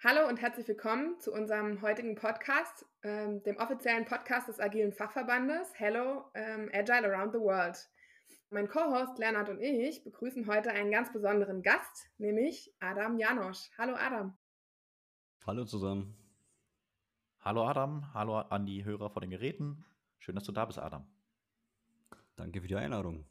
[0.00, 5.72] Hallo und herzlich willkommen zu unserem heutigen Podcast, ähm, dem offiziellen Podcast des Agilen Fachverbandes
[5.74, 7.76] Hello ähm, Agile Around the World.
[8.50, 13.70] Mein Co-Host Lernart und ich begrüßen heute einen ganz besonderen Gast, nämlich Adam Janosch.
[13.76, 14.38] Hallo Adam.
[15.44, 16.16] Hallo zusammen.
[17.40, 19.84] Hallo Adam, hallo an die Hörer vor den Geräten.
[20.20, 21.10] Schön, dass du da bist, Adam.
[22.36, 23.24] Danke für die Einladung.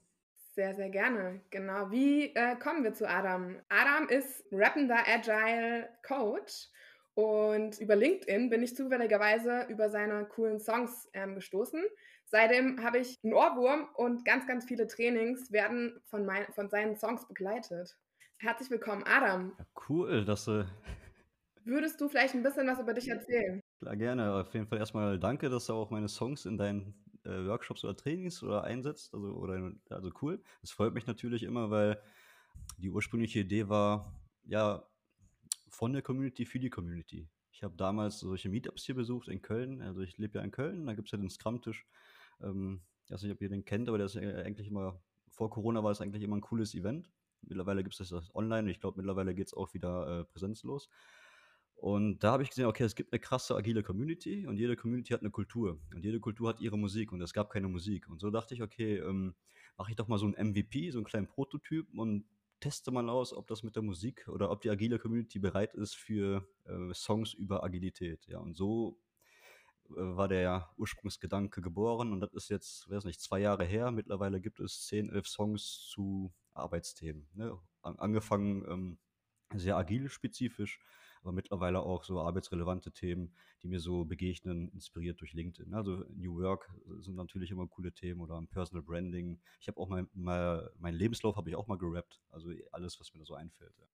[0.57, 1.39] Sehr, sehr gerne.
[1.51, 1.91] Genau.
[1.91, 3.57] Wie äh, kommen wir zu Adam?
[3.69, 6.69] Adam ist rappender Agile Coach
[7.13, 11.83] und über LinkedIn bin ich zufälligerweise über seine coolen Songs ähm, gestoßen.
[12.25, 16.95] Seitdem habe ich einen Ohrwurm und ganz, ganz viele Trainings werden von, mein, von seinen
[16.95, 17.95] Songs begleitet.
[18.39, 19.53] Herzlich willkommen, Adam.
[19.59, 20.65] Ja, cool, dass du.
[21.65, 23.61] Würdest du vielleicht ein bisschen was über dich erzählen?
[23.79, 24.33] Klar, gerne.
[24.33, 26.95] Auf jeden Fall erstmal danke, dass du auch meine Songs in deinen
[27.27, 29.13] äh, Workshops oder Trainings oder einsetzt.
[29.13, 30.41] Also, oder, also cool.
[30.61, 32.01] Das freut mich natürlich immer, weil
[32.77, 34.87] die ursprüngliche Idee war, ja,
[35.69, 37.27] von der Community für die Community.
[37.51, 39.81] Ich habe damals solche Meetups hier besucht in Köln.
[39.81, 41.85] Also ich lebe ja in Köln, da gibt es ja den Scrum-Tisch.
[42.41, 45.83] Ähm, ich weiß nicht, ob ihr den kennt, aber der ist eigentlich immer, vor Corona
[45.83, 47.09] war es eigentlich immer ein cooles Event.
[47.41, 50.89] Mittlerweile gibt es das online ich glaube, mittlerweile geht es auch wieder äh, präsenzlos.
[51.77, 55.13] Und da habe ich gesehen, okay, es gibt eine krasse agile Community und jede Community
[55.13, 58.09] hat eine Kultur und jede Kultur hat ihre Musik und es gab keine Musik.
[58.09, 59.35] Und so dachte ich, okay, ähm,
[59.77, 62.25] mache ich doch mal so ein MVP, so einen kleinen Prototyp und
[62.59, 65.95] teste mal aus, ob das mit der Musik oder ob die agile Community bereit ist
[65.95, 68.25] für äh, Songs über Agilität.
[68.25, 68.99] Ja, und so
[69.91, 73.91] äh, war der Ursprungsgedanke geboren und das ist jetzt, weiß nicht, zwei Jahre her.
[73.91, 77.27] Mittlerweile gibt es zehn, elf Songs zu Arbeitsthemen.
[77.35, 77.55] Ne?
[77.83, 78.97] Angefangen ähm,
[79.53, 80.79] sehr agil spezifisch
[81.21, 85.73] aber mittlerweile auch so arbeitsrelevante Themen, die mir so begegnen, inspiriert durch LinkedIn.
[85.73, 89.39] Also New Work sind natürlich immer coole Themen oder Personal Branding.
[89.59, 92.21] Ich habe auch mal, mal meinen Lebenslauf habe ich auch mal gerappt.
[92.29, 93.73] Also alles, was mir da so einfällt.
[93.77, 93.85] Ja.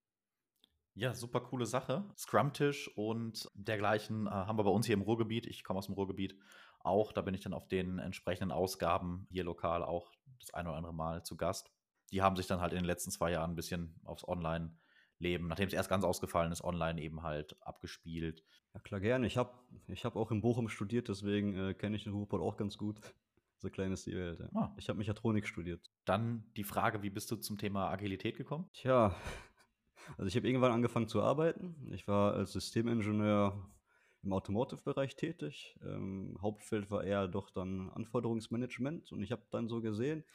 [0.96, 2.06] Ja, super coole Sache.
[2.16, 5.48] Scrum-Tisch und dergleichen äh, haben wir bei uns hier im Ruhrgebiet.
[5.48, 6.38] Ich komme aus dem Ruhrgebiet
[6.82, 7.12] auch.
[7.14, 10.94] Da bin ich dann auf den entsprechenden Ausgaben hier lokal auch das eine oder andere
[10.94, 11.72] Mal zu Gast.
[12.12, 14.78] Die haben sich dann halt in den letzten zwei Jahren ein bisschen aufs Online
[15.20, 18.44] Leben, nachdem es erst ganz ausgefallen ist, online eben halt abgespielt.
[18.74, 19.28] Ja, klar, gerne.
[19.28, 19.52] Ich habe
[19.88, 23.00] ich hab auch in Bochum studiert, deswegen äh, kenne ich den Ruhrpott auch ganz gut.
[23.60, 24.42] So klein ist die Welt.
[24.42, 24.50] Ja.
[24.56, 24.76] Ah.
[24.78, 25.90] Ich habe Mechatronik studiert.
[26.04, 28.70] Dann die Frage, wie bist du zum Thema Agilität gekommen?
[28.74, 29.16] Tja,
[30.18, 31.90] also ich habe irgendwann angefangen zu arbeiten.
[31.94, 33.74] Ich war als Systemingenieur
[34.22, 35.80] im Automotive-Bereich tätig.
[35.82, 40.26] Ähm, Hauptfeld war eher doch dann Anforderungsmanagement und ich habe dann so gesehen,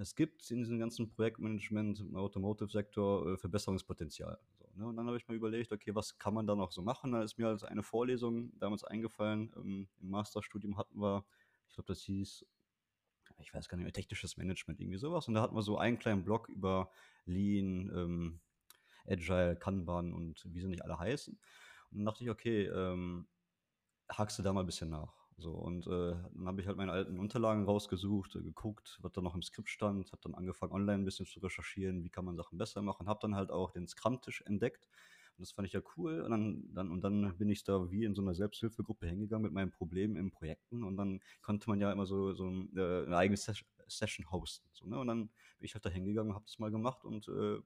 [0.00, 4.38] es gibt in diesem ganzen Projektmanagement im Automotive-Sektor äh, Verbesserungspotenzial.
[4.58, 4.86] So, ne?
[4.86, 7.12] Und dann habe ich mir überlegt, okay, was kann man da noch so machen?
[7.12, 9.52] Da ist mir als eine Vorlesung damals eingefallen.
[9.56, 11.24] Ähm, Im Masterstudium hatten wir,
[11.66, 12.46] ich glaube, das hieß,
[13.40, 15.26] ich weiß gar nicht mehr, technisches Management, irgendwie sowas.
[15.26, 16.90] Und da hatten wir so einen kleinen Blog über
[17.24, 18.40] Lean, ähm,
[19.06, 21.34] Agile, Kanban und wie sie nicht alle heißen.
[21.90, 23.26] Und dann dachte ich, okay, ähm,
[24.08, 25.17] hakst du da mal ein bisschen nach.
[25.40, 29.20] So, und äh, dann habe ich halt meine alten Unterlagen rausgesucht, äh, geguckt, was da
[29.20, 32.36] noch im Skript stand, habe dann angefangen, online ein bisschen zu recherchieren, wie kann man
[32.36, 34.88] Sachen besser machen, habe dann halt auch den Scrum-Tisch entdeckt.
[35.36, 36.22] Und das fand ich ja cool.
[36.22, 39.52] Und dann, dann, und dann bin ich da wie in so einer Selbsthilfegruppe hingegangen mit
[39.52, 40.82] meinen Problemen in Projekten.
[40.82, 44.68] Und dann konnte man ja immer so, so äh, eine eigene Ses Session hosten.
[44.72, 44.98] So, ne?
[44.98, 47.58] Und dann bin ich halt da hingegangen, habe das mal gemacht und äh,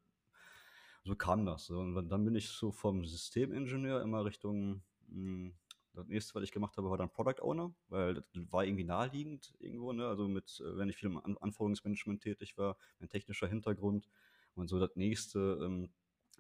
[1.05, 1.71] so kam das.
[1.71, 5.55] Und dann bin ich so vom Systemingenieur immer Richtung mh, hm,
[5.94, 9.54] das nächste, was ich gemacht habe, war dann Product Owner, weil das war irgendwie naheliegend
[9.58, 10.06] irgendwo, ne?
[10.06, 14.08] Also mit, äh, wenn ich viel im An Anforderungsmanagement tätig war, mein technischer Hintergrund
[14.54, 15.91] und so das nächste ähm,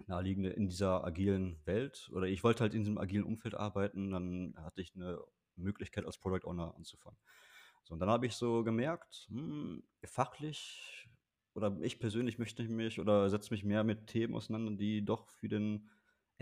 [0.06, 4.54] naheliegende in dieser agilen Welt oder ich wollte halt in diesem agilen Umfeld arbeiten, dann
[4.56, 5.22] hatte ich eine
[5.56, 7.18] Möglichkeit als Product Owner anzufangen.
[7.84, 11.08] So, und dann habe ich so gemerkt, hm, fachlich
[11.54, 15.48] oder ich persönlich möchte mich oder setze mich mehr mit Themen auseinander, die doch für
[15.48, 15.90] den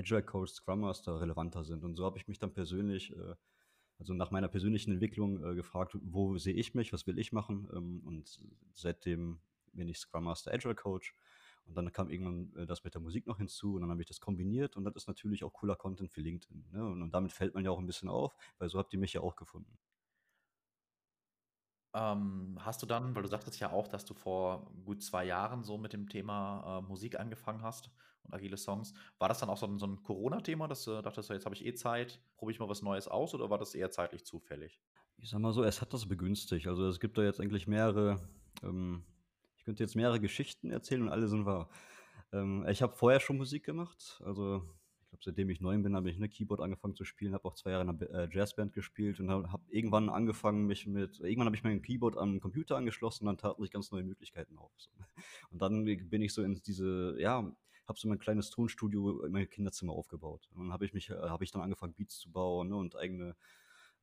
[0.01, 1.85] Agile Coach, Scrum Master relevanter sind.
[1.85, 3.35] Und so habe ich mich dann persönlich, äh,
[3.99, 7.69] also nach meiner persönlichen Entwicklung äh, gefragt, wo sehe ich mich, was will ich machen?
[7.75, 8.41] Ähm, und
[8.73, 9.41] seitdem
[9.73, 11.15] bin ich Scrum Master Agile Coach.
[11.67, 14.09] Und dann kam irgendwann äh, das mit der Musik noch hinzu und dann habe ich
[14.09, 16.71] das kombiniert und das ist natürlich auch cooler Content für LinkedIn.
[16.73, 16.85] Ne?
[16.85, 19.13] Und, und, damit fällt man ja auch ein bisschen auf, weil so habt ihr mich
[19.13, 19.79] ja auch gefunden.
[21.93, 25.63] Ähm, hast du dann, weil du sagtest ja auch, dass du vor gut zwei Jahren
[25.63, 27.91] so mit dem Thema äh, Musik angefangen hast
[28.25, 31.31] und agile Songs, war das dann auch so ein, so ein Corona-Thema, dass du dachtest,
[31.31, 33.91] jetzt habe ich eh Zeit, probiere ich mal was Neues aus oder war das eher
[33.91, 34.81] zeitlich zufällig?
[35.19, 36.67] Ich sag mal so, es hat das begünstigt.
[36.67, 38.21] Also es gibt da jetzt eigentlich mehrere,
[38.63, 39.05] ähm,
[39.57, 41.69] ich könnte jetzt mehrere Geschichten erzählen und alle sind wahr.
[42.33, 44.63] Ähm, ich habe vorher schon Musik gemacht, also
[45.11, 47.71] glaube, seitdem ich neun bin, habe ich eine Keyboard angefangen zu spielen, habe auch zwei
[47.71, 51.57] Jahre in einer äh, Jazzband gespielt und habe hab irgendwann angefangen, mich mit, irgendwann habe
[51.57, 54.73] ich mein Keyboard am Computer angeschlossen und dann taten sich ganz neue Möglichkeiten auf.
[54.77, 54.91] So.
[55.51, 57.51] Und dann bin ich so in diese, ja,
[57.91, 60.49] habe so mein kleines Tonstudio in meinem Kinderzimmer aufgebaut.
[60.55, 62.97] Und dann habe ich mich, äh, habe ich dann angefangen, Beats zu bauen ne, und
[62.97, 63.37] eigene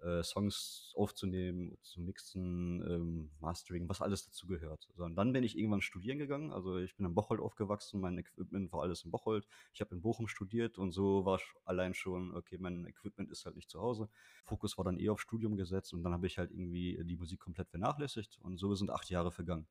[0.01, 4.87] äh, Songs aufzunehmen, zu mixen, ähm, Mastering, was alles dazu gehört.
[4.95, 6.51] So, und dann bin ich irgendwann studieren gegangen.
[6.51, 9.47] Also ich bin in Bocholt aufgewachsen, mein Equipment war alles in Bocholt.
[9.73, 13.55] Ich habe in Bochum studiert und so war allein schon, okay, mein Equipment ist halt
[13.55, 14.09] nicht zu Hause.
[14.43, 17.39] Fokus war dann eher auf Studium gesetzt und dann habe ich halt irgendwie die Musik
[17.39, 19.67] komplett vernachlässigt und so sind acht Jahre vergangen.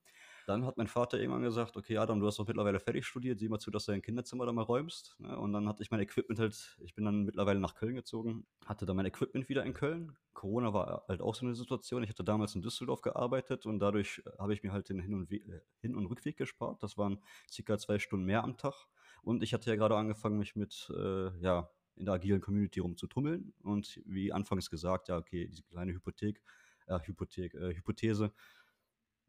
[0.47, 3.49] Dann hat mein Vater irgendwann gesagt, okay, Adam, du hast doch mittlerweile fertig studiert, sieh
[3.49, 5.17] mal zu, dass du dein Kinderzimmer da mal räumst.
[5.19, 5.37] Ne?
[5.37, 8.87] Und dann hatte ich mein Equipment halt, ich bin dann mittlerweile nach Köln gezogen, hatte
[8.87, 10.17] dann mein Equipment wieder in Köln.
[10.35, 12.05] Corona war halt auch so eine Situation.
[12.05, 15.31] Ich hatte damals in Düsseldorf gearbeitet und dadurch habe ich mir halt den Hin- und,
[15.33, 16.81] We äh, Hin und Rückweg gespart.
[16.81, 17.19] Das waren
[17.51, 18.87] circa zwei Stunden mehr am Tag.
[19.23, 23.53] Und ich hatte ja gerade angefangen, mich mit, äh, ja, in der agilen Community rumzutummeln.
[23.65, 26.41] Und wie anfangs gesagt, ja, okay, diese kleine Hypothek,
[26.87, 28.33] äh, Hypothek, äh, Hypothese,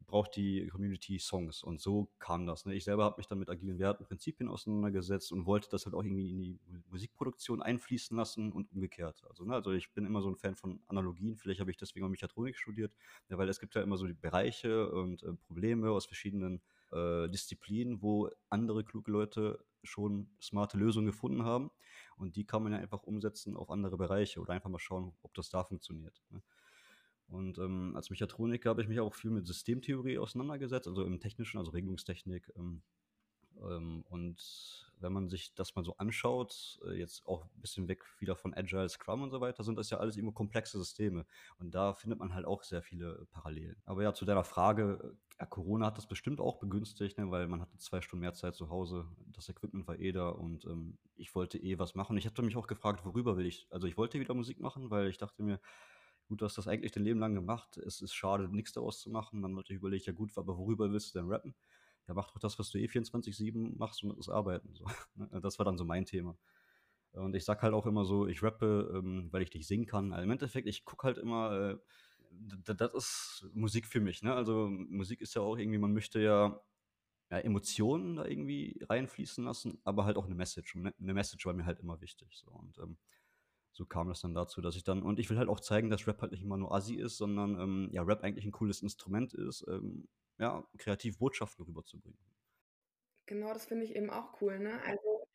[0.05, 1.63] braucht die Community Songs.
[1.63, 2.65] Und so kam das.
[2.65, 2.75] Ne?
[2.75, 6.03] Ich selber habe mich dann mit agilen Werten, Prinzipien auseinandergesetzt und wollte das halt auch
[6.03, 6.59] irgendwie in die
[6.89, 9.23] Musikproduktion einfließen lassen und umgekehrt.
[9.27, 9.55] Also, ne?
[9.55, 11.35] also ich bin immer so ein Fan von Analogien.
[11.35, 12.93] Vielleicht habe ich deswegen auch Mechatronik studiert,
[13.29, 16.61] ja, weil es gibt ja immer so die Bereiche und äh, Probleme aus verschiedenen
[16.91, 21.71] äh, Disziplinen, wo andere kluge Leute schon smarte Lösungen gefunden haben.
[22.17, 25.33] Und die kann man ja einfach umsetzen auf andere Bereiche oder einfach mal schauen, ob
[25.33, 26.23] das da funktioniert.
[26.29, 26.41] Ne?
[27.27, 31.57] Und ähm, als Mechatroniker habe ich mich auch viel mit Systemtheorie auseinandergesetzt, also im Technischen,
[31.57, 32.51] also Regelungstechnik.
[32.55, 32.81] Ähm,
[33.61, 38.03] ähm, und wenn man sich das mal so anschaut, äh, jetzt auch ein bisschen weg
[38.19, 41.25] wieder von Agile, Scrum und so weiter, sind das ja alles irgendwo komplexe Systeme.
[41.59, 43.75] Und da findet man halt auch sehr viele Parallelen.
[43.85, 47.61] Aber ja, zu deiner Frage, ja, Corona hat das bestimmt auch begünstigt, ne, weil man
[47.61, 51.35] hatte zwei Stunden mehr Zeit zu Hause, das Equipment war eh da und ähm, ich
[51.35, 52.17] wollte eh was machen.
[52.17, 55.09] Ich hatte mich auch gefragt, worüber will ich, also ich wollte wieder Musik machen, weil
[55.09, 55.59] ich dachte mir,
[56.27, 57.77] gut, du hast das eigentlich dein Leben lang gemacht.
[57.77, 59.41] Es ist schade, nichts daraus zu machen.
[59.41, 61.55] Dann natürlich überlege ich, ja gut, aber worüber willst du denn rappen?
[62.07, 64.73] Ja, mach doch das, was du eh 24-7 machst und das Arbeiten.
[64.73, 64.85] So.
[65.15, 65.41] Ne?
[65.41, 66.37] Das war dann so mein Thema.
[67.13, 70.13] Und ich sag halt auch immer so, ich rappe, ähm, weil ich dich singen kann.
[70.13, 71.77] Also Im Endeffekt, ich gucke halt immer, äh,
[72.29, 74.21] das ist Musik für mich.
[74.21, 74.33] Ne?
[74.33, 76.61] Also Musik ist ja auch irgendwie, man möchte ja,
[77.31, 80.75] ja, Emotionen da irgendwie reinfließen lassen, aber halt auch eine Message.
[80.75, 82.37] Eine Message war mir halt immer wichtig.
[82.37, 82.51] So.
[82.51, 82.97] Und ähm,
[83.77, 86.07] so kam es dann dazu, dass ich dann, und ich will halt auch zeigen, dass
[86.07, 89.33] Rap halt nicht immer nur Assi ist, sondern ähm, ja, Rap eigentlich ein cooles Instrument
[89.35, 90.07] ist, ähm,
[90.39, 92.17] ja, kreativ Botschaften rüberzubringen.
[93.27, 94.81] Genau, das finde ich eben auch cool, ne?
[94.83, 95.27] Also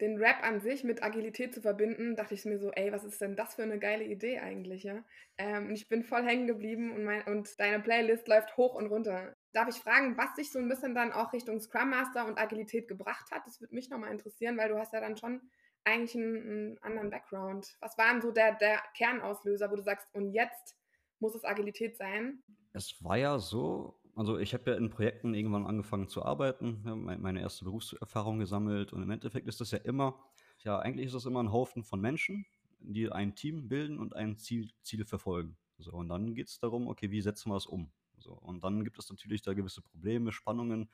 [0.00, 3.20] den Rap an sich mit Agilität zu verbinden, dachte ich mir so, ey, was ist
[3.20, 5.04] denn das für eine geile Idee eigentlich, ja?
[5.38, 8.88] Ähm, und ich bin voll hängen geblieben und, mein, und deine Playlist läuft hoch und
[8.88, 9.36] runter.
[9.52, 12.88] Darf ich fragen, was dich so ein bisschen dann auch Richtung Scrum Master und Agilität
[12.88, 13.42] gebracht hat?
[13.46, 15.40] Das würde mich nochmal interessieren, weil du hast ja dann schon
[15.86, 17.76] eigentlich einen, einen anderen Background.
[17.80, 20.76] Was war denn so der, der Kernauslöser, wo du sagst, und jetzt
[21.20, 22.42] muss es Agilität sein?
[22.72, 27.40] Es war ja so, also ich habe ja in Projekten irgendwann angefangen zu arbeiten, meine
[27.40, 30.18] erste Berufserfahrung gesammelt und im Endeffekt ist das ja immer,
[30.64, 32.46] ja, eigentlich ist das immer ein Haufen von Menschen,
[32.80, 35.56] die ein Team bilden und ein Ziel, Ziel verfolgen.
[35.78, 37.90] So, und dann geht es darum, okay, wie setzen wir es um?
[38.18, 40.90] So, und dann gibt es natürlich da gewisse Probleme, Spannungen,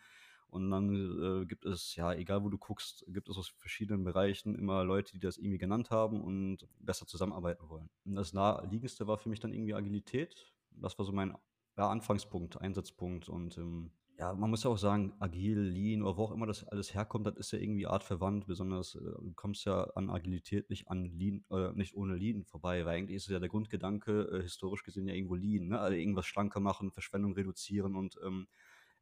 [0.53, 4.55] und dann äh, gibt es, ja, egal wo du guckst, gibt es aus verschiedenen Bereichen
[4.55, 7.89] immer Leute, die das irgendwie genannt haben und besser zusammenarbeiten wollen.
[8.05, 10.53] Und das naheliegendste war für mich dann irgendwie Agilität.
[10.73, 11.35] Das war so mein
[11.79, 13.31] ja, Anfangspunkt, Einsatzpunkt.
[13.31, 16.69] Und ähm, ja, man muss ja auch sagen, agil, lean oder wo auch immer das
[16.69, 18.47] alles herkommt, das ist ja irgendwie artverwandt.
[18.47, 22.85] Besonders, äh, du kommst ja an Agilität nicht an lean, äh, nicht ohne lean vorbei,
[22.85, 25.81] weil eigentlich ist ja der Grundgedanke, äh, historisch gesehen ja irgendwo lean, ne?
[25.81, 28.49] Also irgendwas schlanker machen, Verschwendung reduzieren und ähm,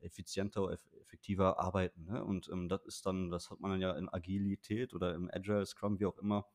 [0.01, 2.05] effizienter, effektiver arbeiten.
[2.05, 2.25] Ne?
[2.25, 5.65] Und ähm, das ist dann, das hat man dann ja in Agilität oder im Agile,
[5.67, 6.47] Scrum, wie auch immer,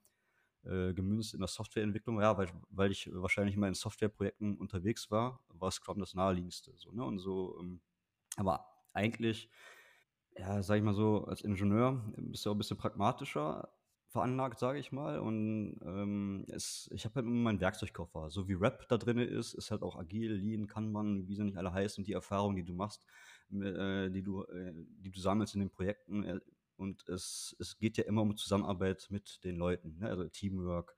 [0.63, 2.19] äh, gemünzt in der Softwareentwicklung.
[2.21, 6.73] Ja, weil, weil ich wahrscheinlich immer in Softwareprojekten unterwegs war, war Scrum das naheliegendste.
[6.77, 7.03] So, ne?
[7.03, 7.81] Und so, ähm,
[8.37, 9.49] aber eigentlich,
[10.37, 13.69] ja, sag ich mal so, als Ingenieur bist du auch ein bisschen pragmatischer
[14.15, 15.19] veranlagt, sage ich mal.
[15.19, 18.29] Und ähm, es, ich habe halt immer meinen Werkzeugkoffer.
[18.29, 21.57] So wie Rap da drin ist, ist halt auch agil, Lean, Kanban, wie sie nicht
[21.57, 22.05] alle heißen.
[22.05, 23.05] Die Erfahrung, die du machst,
[23.61, 26.23] äh, die, du, äh, die du sammelst in den Projekten.
[26.23, 26.39] Äh,
[26.77, 30.09] und es, es geht ja immer um Zusammenarbeit mit den Leuten, ne?
[30.09, 30.95] also Teamwork,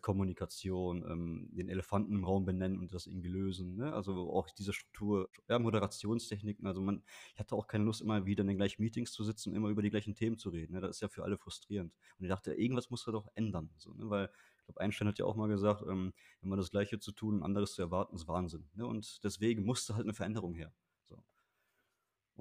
[0.00, 3.74] Kommunikation, ähm, den Elefanten im Raum benennen und das irgendwie lösen.
[3.74, 3.92] Ne?
[3.92, 6.68] Also auch diese Struktur, ja, Moderationstechniken.
[6.68, 7.02] Also man,
[7.34, 9.70] ich hatte auch keine Lust, immer wieder in den gleichen Meetings zu sitzen und immer
[9.70, 10.74] über die gleichen Themen zu reden.
[10.74, 10.80] Ne?
[10.80, 11.92] Das ist ja für alle frustrierend.
[12.18, 13.70] Und ich dachte, irgendwas muss er doch ändern.
[13.76, 14.08] So, ne?
[14.08, 14.30] Weil
[14.62, 16.12] ich glaube, Einstein hat ja auch mal gesagt, ähm,
[16.42, 18.68] immer das Gleiche zu tun und anderes zu erwarten, ist Wahnsinn.
[18.74, 18.86] Ne?
[18.86, 20.72] Und deswegen musste halt eine Veränderung her.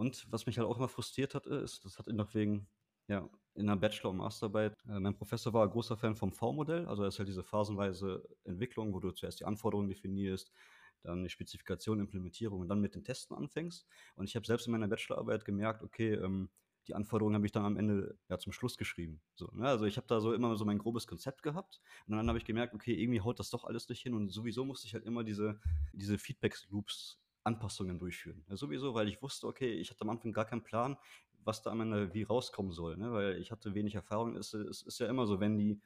[0.01, 2.67] Und was mich halt auch immer frustriert hat, ist, das hat ihn noch wegen
[3.07, 4.75] ja, in der Bachelor- und Masterarbeit.
[4.89, 8.27] Äh, mein Professor war ein großer Fan vom V-Modell, also das ist halt diese phasenweise
[8.43, 10.51] Entwicklung, wo du zuerst die Anforderungen definierst,
[11.03, 13.85] dann die Spezifikation, Implementierung und dann mit den Testen anfängst.
[14.15, 16.49] Und ich habe selbst in meiner Bachelorarbeit gemerkt, okay, ähm,
[16.87, 19.21] die Anforderungen habe ich dann am Ende ja zum Schluss geschrieben.
[19.35, 19.67] So, ne?
[19.67, 22.45] Also ich habe da so immer so mein grobes Konzept gehabt und dann habe ich
[22.45, 25.23] gemerkt, okay, irgendwie haut das doch alles nicht hin und sowieso musste ich halt immer
[25.23, 25.59] diese,
[25.93, 28.43] diese Feedback-Loops Anpassungen durchführen.
[28.49, 30.97] Ja, sowieso, weil ich wusste, okay, ich hatte am Anfang gar keinen Plan,
[31.43, 33.11] was da am Ende wie rauskommen soll, ne?
[33.11, 34.35] weil ich hatte wenig Erfahrung.
[34.35, 35.81] Es, es ist ja immer so, wenn die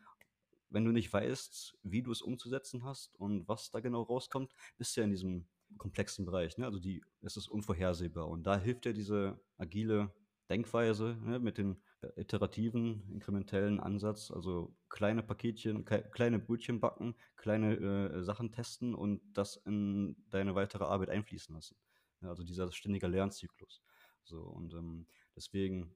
[0.69, 4.95] wenn du nicht weißt, wie du es umzusetzen hast und was da genau rauskommt, bist
[4.95, 5.47] du ja in diesem
[5.77, 6.57] komplexen Bereich.
[6.57, 6.65] Ne?
[6.65, 8.27] Also die, es ist unvorhersehbar.
[8.27, 10.11] Und da hilft ja diese agile
[10.49, 11.39] Denkweise ne?
[11.39, 11.77] mit dem
[12.15, 19.57] iterativen, inkrementellen Ansatz, also kleine Paketchen, kleine Brötchen backen, kleine äh, Sachen testen und das
[19.57, 21.77] in deine weitere Arbeit einfließen lassen.
[22.21, 23.81] Ja, also dieser ständige Lernzyklus.
[24.23, 25.95] So, und ähm, deswegen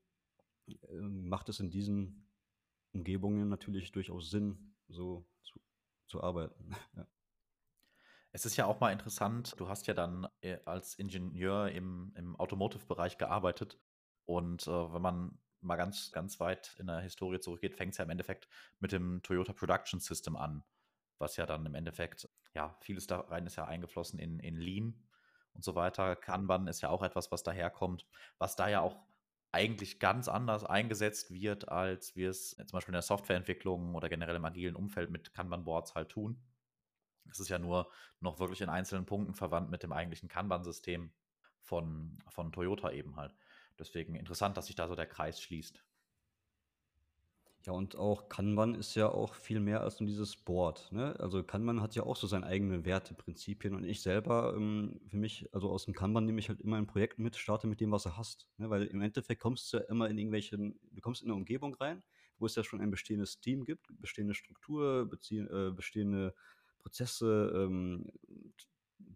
[0.67, 2.29] äh, macht es in diesen
[2.91, 5.59] Umgebungen natürlich durchaus Sinn, so zu,
[6.07, 6.71] zu arbeiten.
[6.95, 7.07] ja.
[8.31, 12.35] Es ist ja auch mal interessant, du hast ja dann äh, als Ingenieur im, im
[12.35, 13.79] Automotive-Bereich gearbeitet.
[14.25, 18.05] Und äh, wenn man mal ganz, ganz weit in der Historie zurückgeht, fängt es ja
[18.05, 18.47] im Endeffekt
[18.79, 20.63] mit dem Toyota Production System an,
[21.17, 25.03] was ja dann im Endeffekt, ja, vieles da rein ist ja eingeflossen in, in Lean
[25.53, 26.15] und so weiter.
[26.15, 28.97] Kanban ist ja auch etwas, was daherkommt, was da ja auch
[29.51, 34.35] eigentlich ganz anders eingesetzt wird, als wir es zum Beispiel in der Softwareentwicklung oder generell
[34.35, 36.39] im agilen Umfeld mit Kanban-Boards halt tun.
[37.31, 41.11] Es ist ja nur noch wirklich in einzelnen Punkten verwandt mit dem eigentlichen Kanban-System
[41.61, 43.35] von, von Toyota eben halt.
[43.79, 45.83] Deswegen interessant, dass sich da so der Kreis schließt.
[47.65, 50.89] Ja, und auch Kanban ist ja auch viel mehr als nur dieses Board.
[50.93, 51.19] Ne?
[51.19, 53.75] Also Kanban hat ja auch so seine eigenen Werte, Prinzipien.
[53.75, 56.87] Und ich selber, ähm, für mich, also aus dem Kanban nehme ich halt immer ein
[56.87, 58.47] Projekt mit, starte mit dem, was du hast.
[58.57, 58.69] Ne?
[58.69, 62.01] Weil im Endeffekt kommst du ja immer in irgendwelchen, du kommst in eine Umgebung rein,
[62.37, 66.33] wo es ja schon ein bestehendes Team gibt, bestehende Struktur, äh, bestehende
[66.79, 68.09] Prozesse, ähm,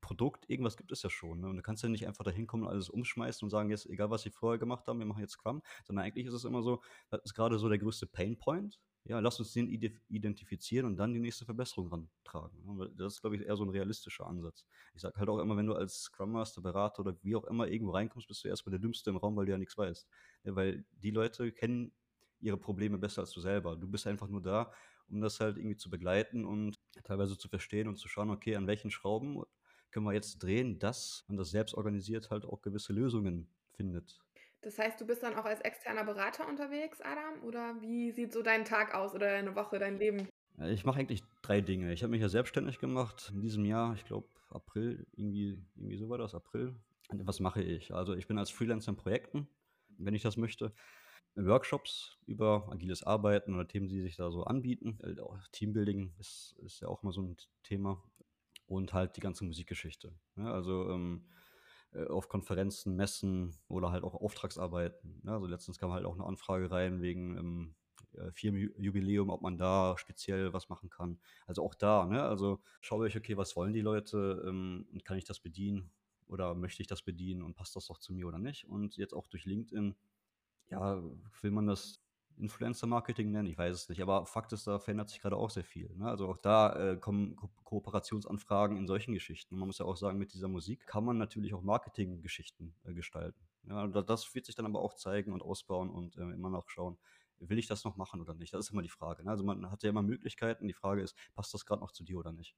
[0.03, 1.39] Produkt, irgendwas gibt es ja schon.
[1.39, 1.47] Ne?
[1.47, 4.09] Und du kannst ja nicht einfach da hinkommen und alles umschmeißen und sagen, jetzt, egal
[4.09, 6.81] was sie vorher gemacht haben, wir machen jetzt Scrum, sondern eigentlich ist es immer so,
[7.09, 8.79] das ist gerade so der größte Painpoint.
[9.05, 12.63] Ja, lass uns den identifizieren und dann die nächste Verbesserung rantragen.
[12.63, 12.89] Ne?
[12.97, 14.65] Das ist, glaube ich, eher so ein realistischer Ansatz.
[14.93, 17.67] Ich sage halt auch immer, wenn du als Scrum Master, Berater oder wie auch immer
[17.67, 20.07] irgendwo reinkommst, bist du erstmal der Dümmste im Raum, weil du ja nichts weißt.
[20.43, 21.93] Ja, weil die Leute kennen
[22.39, 23.75] ihre Probleme besser als du selber.
[23.75, 24.71] Du bist einfach nur da,
[25.09, 28.67] um das halt irgendwie zu begleiten und teilweise zu verstehen und zu schauen, okay, an
[28.67, 29.43] welchen Schrauben
[29.93, 34.19] können wir jetzt drehen, dass man das selbst organisiert halt auch gewisse Lösungen findet.
[34.61, 37.43] Das heißt, du bist dann auch als externer Berater unterwegs, Adam?
[37.43, 40.27] Oder wie sieht so dein Tag aus oder deine Woche, dein Leben?
[40.69, 41.91] Ich mache eigentlich drei Dinge.
[41.93, 46.09] Ich habe mich ja selbstständig gemacht in diesem Jahr, ich glaube April, irgendwie, irgendwie so
[46.09, 46.75] war das, April.
[47.09, 47.93] Und was mache ich?
[47.93, 49.47] Also ich bin als Freelancer in Projekten,
[49.97, 50.73] wenn ich das möchte.
[51.35, 54.99] Workshops über agiles Arbeiten oder Themen, die sich da so anbieten.
[55.03, 55.15] Äh,
[55.51, 58.03] Teambuilding ist, ist ja auch immer so ein Thema
[58.67, 60.13] und halt die ganze Musikgeschichte.
[60.35, 60.51] Ne?
[60.51, 61.25] also ähm,
[61.93, 65.21] äh, auf Konferenzen, Messen oder halt auch Auftragsarbeiten.
[65.23, 65.31] Ne?
[65.31, 67.75] also letztens kam halt auch eine Anfrage rein wegen ähm,
[68.33, 71.19] Firmenjubiläum, ob man da speziell was machen kann.
[71.47, 72.23] Also auch da, ne?
[72.23, 75.91] also schaue ich, okay, was wollen die Leute ähm, und kann ich das bedienen
[76.27, 78.67] oder möchte ich das bedienen und passt das doch zu mir oder nicht?
[78.67, 79.95] Und jetzt auch durch LinkedIn,
[80.69, 81.01] ja,
[81.41, 82.02] will man das
[82.37, 84.01] Influencer-Marketing nennen, ich weiß es nicht.
[84.01, 85.93] Aber Fakt ist, da verändert sich gerade auch sehr viel.
[85.95, 86.07] Ne?
[86.07, 89.55] Also auch da äh, kommen Ko Kooperationsanfragen in solchen Geschichten.
[89.55, 92.93] Und man muss ja auch sagen, mit dieser Musik kann man natürlich auch Marketinggeschichten äh,
[92.93, 93.39] gestalten.
[93.63, 96.97] Ja, das wird sich dann aber auch zeigen und ausbauen und äh, immer noch schauen,
[97.39, 98.53] will ich das noch machen oder nicht?
[98.53, 99.23] Das ist immer die Frage.
[99.23, 99.31] Ne?
[99.31, 100.67] Also man hat ja immer Möglichkeiten.
[100.67, 102.55] Die Frage ist, passt das gerade noch zu dir oder nicht?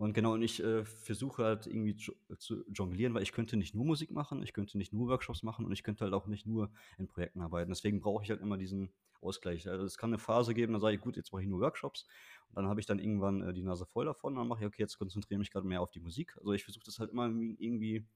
[0.00, 3.84] Und genau, und ich äh, versuche halt irgendwie zu jonglieren, weil ich könnte nicht nur
[3.84, 6.72] Musik machen, ich könnte nicht nur Workshops machen und ich könnte halt auch nicht nur
[6.96, 7.70] in Projekten arbeiten.
[7.70, 9.68] Deswegen brauche ich halt immer diesen Ausgleich.
[9.68, 12.06] Also es kann eine Phase geben, da sage ich, gut, jetzt mache ich nur Workshops.
[12.48, 14.32] Und dann habe ich dann irgendwann äh, die Nase voll davon.
[14.32, 16.34] Und dann mache ich, okay, jetzt konzentriere ich mich gerade mehr auf die Musik.
[16.38, 18.06] Also ich versuche das halt immer irgendwie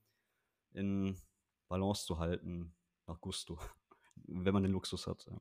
[0.73, 1.15] in
[1.67, 2.73] Balance zu halten,
[3.05, 3.59] nach Gusto,
[4.25, 5.23] wenn man den Luxus hat.
[5.27, 5.39] Ja.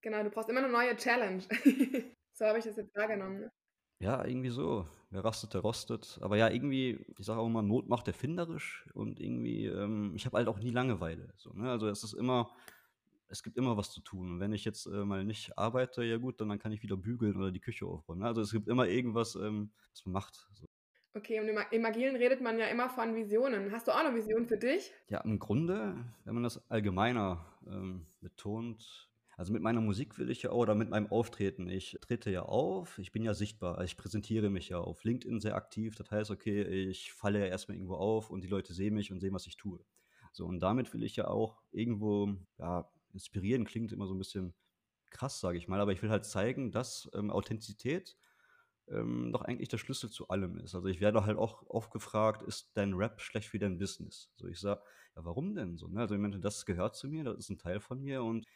[0.00, 1.42] Genau, du brauchst immer eine neue Challenge.
[2.34, 3.50] so habe ich das jetzt wahrgenommen.
[4.02, 4.84] Ja, irgendwie so.
[5.10, 6.18] Wer rastet, der rostet.
[6.22, 10.38] Aber ja, irgendwie, ich sage auch immer, Not macht erfinderisch und irgendwie, ähm, ich habe
[10.38, 11.32] halt auch nie Langeweile.
[11.36, 11.70] So, ne?
[11.70, 12.50] Also es ist immer,
[13.28, 14.32] es gibt immer was zu tun.
[14.32, 16.96] Und wenn ich jetzt äh, mal nicht arbeite, ja gut, dann, dann kann ich wieder
[16.96, 18.22] bügeln oder die Küche aufräumen.
[18.22, 18.26] Ne?
[18.26, 20.48] Also es gibt immer irgendwas, ähm, was man macht.
[20.50, 20.66] So.
[21.14, 23.70] Okay, und im Agilen redet man ja immer von Visionen.
[23.70, 24.92] Hast du auch eine Vision für dich?
[25.08, 25.94] Ja, im Grunde,
[26.24, 29.11] wenn man das allgemeiner ähm, betont,
[29.42, 32.96] also mit meiner Musik will ich ja oder mit meinem Auftreten, ich trete ja auf,
[32.98, 35.96] ich bin ja sichtbar, ich präsentiere mich ja auf LinkedIn sehr aktiv.
[35.96, 39.18] Das heißt, okay, ich falle ja erstmal irgendwo auf und die Leute sehen mich und
[39.18, 39.84] sehen, was ich tue.
[40.30, 44.54] So, und damit will ich ja auch irgendwo, ja, inspirieren klingt immer so ein bisschen
[45.10, 48.16] krass, sage ich mal, aber ich will halt zeigen, dass ähm, Authentizität
[48.86, 50.76] ähm, doch eigentlich der Schlüssel zu allem ist.
[50.76, 54.30] Also ich werde halt auch oft gefragt, ist dein Rap schlecht für dein Business?
[54.36, 54.82] So ich sage,
[55.16, 55.88] ja, warum denn so?
[55.88, 56.00] Ne?
[56.00, 58.46] Also ich meine, das gehört zu mir, das ist ein Teil von mir und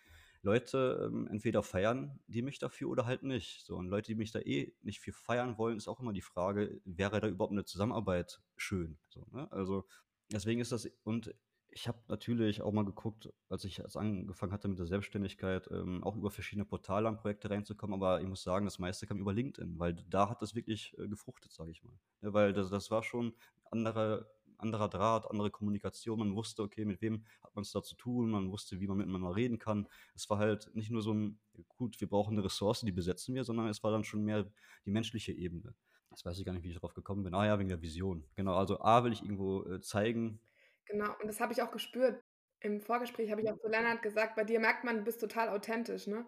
[0.46, 3.66] Leute ähm, entweder feiern die mich dafür oder halt nicht.
[3.66, 6.22] So, und Leute, die mich da eh nicht für feiern wollen, ist auch immer die
[6.22, 8.96] Frage, wäre da überhaupt eine Zusammenarbeit schön?
[9.08, 9.50] So, ne?
[9.50, 9.86] Also
[10.30, 11.34] deswegen ist das, und
[11.68, 16.02] ich habe natürlich auch mal geguckt, als ich als angefangen hatte mit der Selbstständigkeit, ähm,
[16.04, 19.34] auch über verschiedene Portale an Projekte reinzukommen, aber ich muss sagen, das meiste kam über
[19.34, 21.98] LinkedIn, weil da hat das wirklich äh, gefruchtet, sage ich mal.
[22.22, 23.34] Ja, weil das, das war schon
[23.64, 26.18] andere, anderer Draht, andere Kommunikation.
[26.18, 28.98] Man wusste, okay, mit wem hat man es da zu tun, man wusste, wie man
[28.98, 29.88] miteinander reden kann.
[30.14, 33.44] Es war halt nicht nur so ein, gut, wir brauchen eine Ressource, die besetzen wir,
[33.44, 34.50] sondern es war dann schon mehr
[34.84, 35.74] die menschliche Ebene.
[36.10, 37.34] Das weiß ich gar nicht, wie ich darauf gekommen bin.
[37.34, 38.24] Ah ja, wegen der Vision.
[38.34, 40.40] Genau, also A will ich irgendwo äh, zeigen,
[40.86, 42.22] Genau, und das habe ich auch gespürt.
[42.60, 45.48] Im Vorgespräch habe ich auch zu Lennart gesagt, bei dir merkt man, du bist total
[45.48, 46.24] authentisch, ne?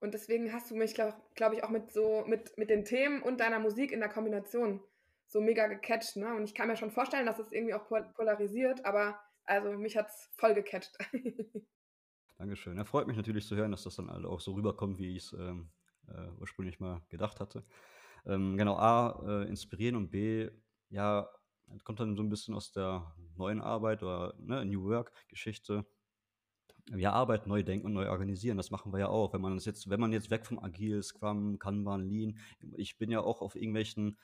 [0.00, 3.22] Und deswegen hast du mich, glaube glaub ich, auch mit so, mit, mit den Themen
[3.22, 4.80] und deiner Musik in der Kombination
[5.28, 6.34] so mega gecatcht, ne?
[6.34, 10.08] Und ich kann mir schon vorstellen, dass es irgendwie auch polarisiert, aber also mich hat
[10.08, 10.96] es voll gecatcht.
[12.38, 12.76] Dankeschön.
[12.76, 15.32] Ja, freut mich natürlich zu hören, dass das dann auch so rüberkommt, wie ich es
[15.32, 15.70] ähm,
[16.08, 17.64] äh, ursprünglich mal gedacht hatte.
[18.26, 20.50] Ähm, genau, A, äh, inspirieren und B,
[20.90, 21.28] ja,
[21.84, 25.84] kommt dann so ein bisschen aus der neuen Arbeit oder ne, New Work-Geschichte.
[26.96, 28.56] Ja, Arbeit neu denken und neu organisieren.
[28.56, 29.34] Das machen wir ja auch.
[29.34, 32.38] Wenn man jetzt, wenn man jetzt weg vom Agil, Scrum, Kanban, Lean,
[32.76, 34.16] ich bin ja auch auf irgendwelchen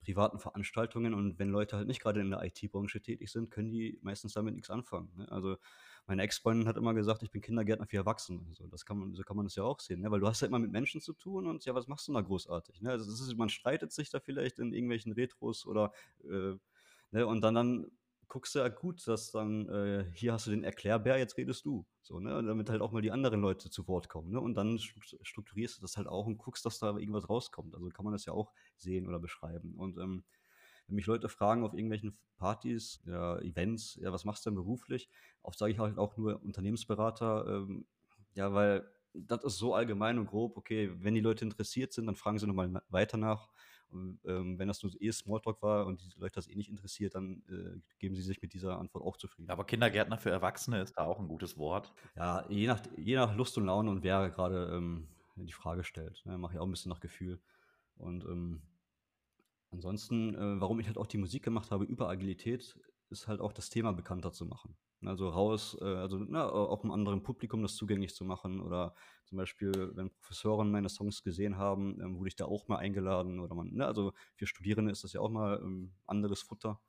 [0.00, 3.98] privaten Veranstaltungen und wenn Leute halt nicht gerade in der IT-Branche tätig sind, können die
[4.02, 5.10] meistens damit nichts anfangen.
[5.16, 5.30] Ne?
[5.30, 5.56] Also
[6.06, 8.44] meine Ex-Freundin hat immer gesagt, ich bin Kindergärtner für Erwachsene.
[8.48, 10.10] Also das kann man, so kann man das ja auch sehen, ne?
[10.10, 12.20] weil du hast ja immer mit Menschen zu tun und ja, was machst du da
[12.20, 12.82] großartig?
[12.82, 12.90] Ne?
[12.90, 15.92] Also ist, man streitet sich da vielleicht in irgendwelchen Retros oder
[16.24, 16.54] äh,
[17.10, 17.26] Ne?
[17.26, 17.86] Und dann, dann
[18.28, 21.86] guckst du ja gut, dass dann, äh, hier hast du den Erklärbär, jetzt redest du.
[22.02, 22.42] So, ne?
[22.42, 24.30] Damit halt auch mal die anderen Leute zu Wort kommen.
[24.30, 24.40] Ne?
[24.40, 27.74] Und dann strukturierst du das halt auch und guckst, dass da irgendwas rauskommt.
[27.74, 29.74] Also kann man das ja auch sehen oder beschreiben.
[29.76, 30.24] Und ähm,
[30.86, 35.08] wenn mich Leute fragen auf irgendwelchen Partys, ja, Events, ja, was machst du denn beruflich?
[35.42, 37.86] Oft sage ich halt auch nur Unternehmensberater, ähm,
[38.34, 42.16] ja, weil das ist so allgemein und grob, okay, wenn die Leute interessiert sind, dann
[42.16, 43.48] fragen sie nochmal weiter nach.
[44.24, 47.42] Ähm, wenn das nur eh Smalltalk war und die Leute das eh nicht interessiert, dann
[47.48, 49.50] äh, geben sie sich mit dieser Antwort auch zufrieden.
[49.50, 51.92] Aber Kindergärtner für Erwachsene ist da auch ein gutes Wort.
[52.16, 56.24] Ja, je nach, je nach Lust und Laune und wer gerade ähm, die Frage stellt.
[56.24, 57.40] Ne, Mache ich auch ein bisschen nach Gefühl.
[57.96, 58.62] Und ähm,
[59.70, 62.78] ansonsten, äh, warum ich halt auch die Musik gemacht habe über Agilität,
[63.10, 64.76] ist halt auch das Thema bekannter zu machen.
[65.04, 68.60] Also raus, äh, also na, auch einem anderen Publikum das zugänglich zu machen.
[68.60, 72.78] Oder zum Beispiel, wenn Professoren meine Songs gesehen haben, ähm, wurde ich da auch mal
[72.78, 73.40] eingeladen.
[73.40, 76.80] Oder man, ne, also für Studierende ist das ja auch mal ähm, anderes Futter,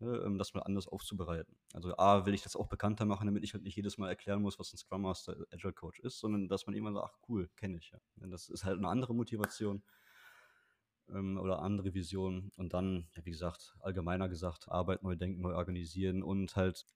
[0.00, 1.56] ne, ähm, das mal anders aufzubereiten.
[1.72, 4.42] Also A, will ich das auch bekannter machen, damit ich halt nicht jedes Mal erklären
[4.42, 7.48] muss, was ein Scrum Master Agile Coach ist, sondern dass man immer sagt, ach cool,
[7.56, 8.00] kenne ich ja.
[8.16, 9.84] Das ist halt eine andere Motivation
[11.08, 12.50] ähm, oder andere Vision.
[12.56, 16.86] Und dann, wie gesagt, allgemeiner gesagt, Arbeit neu denken, neu organisieren und halt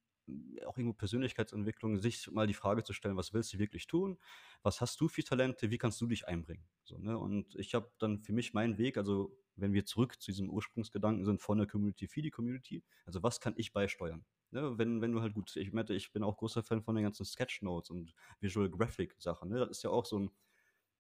[0.67, 4.19] auch irgendwo Persönlichkeitsentwicklung, sich mal die Frage zu stellen, was willst du wirklich tun?
[4.63, 5.71] Was hast du für Talente?
[5.71, 6.65] Wie kannst du dich einbringen?
[6.85, 7.19] So, ne?
[7.19, 11.25] Und ich habe dann für mich meinen Weg, also wenn wir zurück zu diesem Ursprungsgedanken
[11.25, 14.25] sind von der Community für die Community, also was kann ich beisteuern?
[14.51, 14.79] Ne?
[14.79, 17.25] Wenn, wenn du halt gut, ich meinte, ich bin auch großer Fan von den ganzen
[17.25, 19.51] Sketchnotes und Visual Graphic Sachen.
[19.51, 19.59] Ne?
[19.59, 20.31] Das ist ja auch so ein,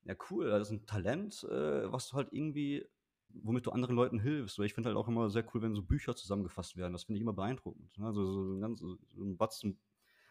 [0.04, 2.84] ja cool, das ist ein Talent, äh, was du halt irgendwie
[3.30, 4.58] womit du anderen Leuten hilfst.
[4.60, 6.92] Ich finde halt auch immer sehr cool, wenn so Bücher zusammengefasst werden.
[6.92, 7.96] Das finde ich immer beeindruckend.
[7.98, 8.06] Ne?
[8.06, 9.78] Also so ein ganz so ein Batzen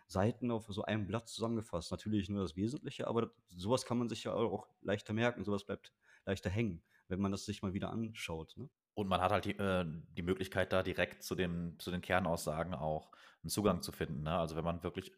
[0.08, 1.92] Seiten auf so einem Blatt zusammengefasst.
[1.92, 5.44] Natürlich nur das Wesentliche, aber sowas kann man sich ja auch leichter merken.
[5.44, 5.94] Sowas bleibt
[6.26, 8.56] leichter hängen, wenn man das sich mal wieder anschaut.
[8.58, 8.70] Ne?
[8.94, 12.74] Und man hat halt die, äh, die Möglichkeit, da direkt zu, dem, zu den Kernaussagen
[12.74, 13.12] auch
[13.44, 14.24] einen Zugang zu finden.
[14.24, 14.32] Ne?
[14.32, 15.12] Also wenn man wirklich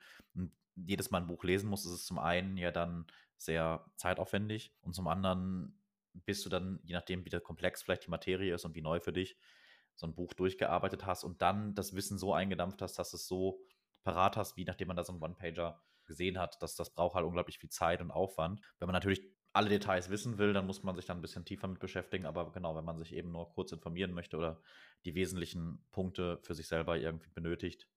[0.75, 3.05] jedes Mal ein Buch lesen muss, ist es zum einen ja dann
[3.37, 5.78] sehr zeitaufwendig und zum anderen
[6.25, 9.13] bis du dann, je nachdem, wie komplex vielleicht die Materie ist und wie neu für
[9.13, 9.37] dich,
[9.95, 13.59] so ein Buch durchgearbeitet hast und dann das Wissen so eingedampft hast, dass es so
[14.03, 17.25] parat hast, wie nachdem man da so einen One-Pager gesehen hat, dass das braucht halt
[17.25, 18.61] unglaublich viel Zeit und Aufwand.
[18.79, 19.21] Wenn man natürlich
[19.53, 22.25] alle Details wissen will, dann muss man sich dann ein bisschen tiefer mit beschäftigen.
[22.25, 24.61] Aber genau, wenn man sich eben nur kurz informieren möchte oder
[25.05, 27.87] die wesentlichen Punkte für sich selber irgendwie benötigt,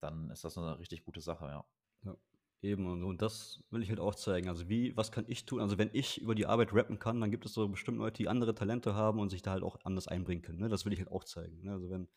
[0.00, 1.64] dann ist das eine richtig gute Sache, ja.
[2.04, 2.16] ja.
[2.62, 4.48] Eben, und, und das will ich halt auch zeigen.
[4.48, 5.60] Also wie, was kann ich tun?
[5.60, 8.28] Also wenn ich über die Arbeit rappen kann, dann gibt es so bestimmt Leute, die
[8.28, 10.60] andere Talente haben und sich da halt auch anders einbringen können.
[10.60, 10.68] Ne?
[10.68, 11.62] Das will ich halt auch zeigen.
[11.62, 11.72] Ne?
[11.72, 12.08] Also wenn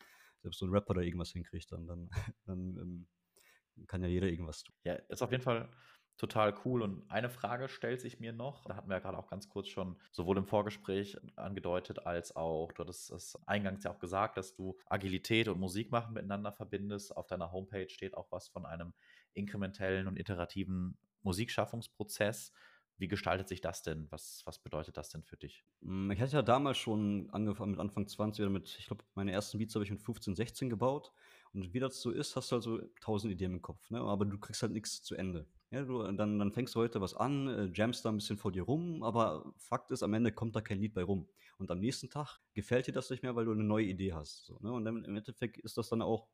[0.42, 2.10] selbst so ein Rapper da irgendwas hinkriegt, dann, dann,
[2.46, 3.06] dann ähm,
[3.86, 4.74] kann ja jeder irgendwas tun.
[4.84, 5.68] Ja, ist auf jeden Fall
[6.20, 6.82] total cool.
[6.82, 9.68] Und eine Frage stellt sich mir noch, da hatten wir ja gerade auch ganz kurz
[9.68, 14.54] schon sowohl im Vorgespräch angedeutet, als auch, du hattest es eingangs ja auch gesagt, dass
[14.54, 17.16] du Agilität und Musik machen miteinander verbindest.
[17.16, 18.92] Auf deiner Homepage steht auch was von einem
[19.34, 22.52] inkrementellen und iterativen Musikschaffungsprozess.
[22.96, 24.06] Wie gestaltet sich das denn?
[24.10, 25.64] Was, was bedeutet das denn für dich?
[25.80, 29.32] Hm, ich hatte ja damals schon angefangen mit Anfang 20 oder mit, ich glaube, meine
[29.32, 31.12] ersten Beats habe ich mit 15, 16 gebaut.
[31.52, 34.00] Und wie das so ist, hast du halt so tausend Ideen im Kopf, ne?
[34.00, 35.48] aber du kriegst halt nichts zu Ende.
[35.70, 38.52] Ja, du, dann, dann fängst du heute was an, äh, jamst da ein bisschen vor
[38.52, 41.28] dir rum, aber Fakt ist, am Ende kommt da kein Lied bei rum.
[41.58, 44.46] Und am nächsten Tag gefällt dir das nicht mehr, weil du eine neue Idee hast.
[44.46, 44.72] So, ne?
[44.72, 46.28] Und dann, im Endeffekt ist das dann auch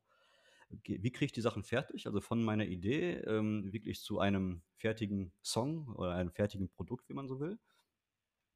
[0.69, 2.07] wie kriege ich die Sachen fertig?
[2.07, 7.13] Also von meiner Idee ähm, wirklich zu einem fertigen Song oder einem fertigen Produkt, wie
[7.13, 7.57] man so will.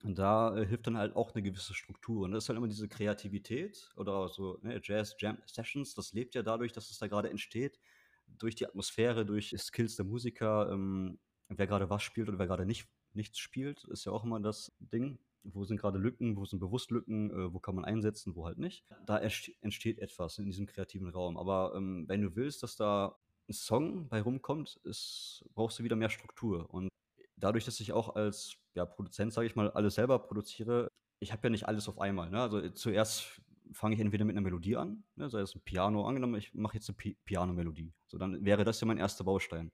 [0.04, 2.26] Und da äh, hilft dann halt auch eine gewisse Struktur.
[2.26, 5.94] Und das ist halt immer diese Kreativität oder so ne, Jazz Jam Sessions.
[5.94, 7.80] Das lebt ja dadurch, dass es da gerade entsteht,
[8.28, 11.20] durch die Atmosphäre, durch Skills der Musiker, ähm,
[11.50, 14.72] wer gerade was spielt oder wer gerade nicht nichts spielt, ist ja auch immer das
[14.80, 18.46] Ding wo sind gerade Lücken, wo sind bewusst Lücken, äh, wo kann man einsetzen, wo
[18.46, 18.86] halt nicht.
[19.06, 21.38] Da entsteht etwas in diesem kreativen Raum.
[21.38, 23.18] Aber ähm, wenn du willst, dass da
[23.50, 26.70] ein Song bei rumkommt, ist, brauchst du wieder mehr Struktur.
[26.74, 26.90] Und
[27.38, 30.88] dadurch, dass ich auch als ja, Produzent, sage ich mal, alles selber produziere,
[31.20, 32.30] ich habe ja nicht alles auf einmal.
[32.30, 32.42] Ne?
[32.42, 33.42] Also zuerst
[33.74, 35.30] fange ich entweder mit einer Melodie an, ne?
[35.30, 37.94] sei es ein Piano, angenommen, ich mache jetzt eine Pi Piano-Melodie.
[38.08, 39.72] So, dann wäre das ja mein erster Baustein.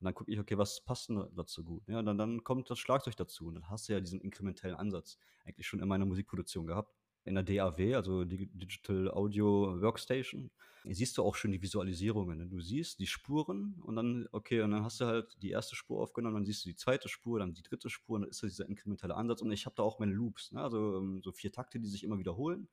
[0.00, 1.88] Und dann gucke ich, okay, was passt denn dazu gut?
[1.88, 3.46] Ja, dann, dann kommt das Schlagzeug dazu.
[3.46, 6.94] Und dann hast du ja diesen inkrementellen Ansatz eigentlich schon in meiner Musikproduktion gehabt.
[7.24, 10.50] In der DAW, also Digital Audio Workstation,
[10.84, 12.38] siehst du auch schon die Visualisierungen.
[12.38, 12.46] Ne?
[12.46, 16.00] Du siehst die Spuren und dann, okay, und dann hast du halt die erste Spur
[16.00, 18.50] aufgenommen, dann siehst du die zweite Spur, dann die dritte Spur, und dann ist das
[18.50, 19.42] dieser inkrementelle Ansatz.
[19.42, 20.62] Und ich habe da auch meine Loops, ne?
[20.62, 22.68] also ähm, so vier Takte, die sich immer wiederholen.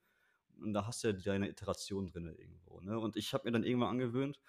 [0.61, 2.79] Und da hast du ja deine Iteration drin irgendwo.
[2.81, 2.99] Ne?
[2.99, 4.39] Und ich habe mir dann irgendwann angewöhnt,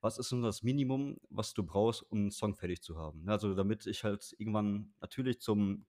[0.00, 3.24] was ist denn das Minimum, was du brauchst, um einen Song fertig zu haben?
[3.24, 5.86] Ne, also damit ich halt irgendwann natürlich zum,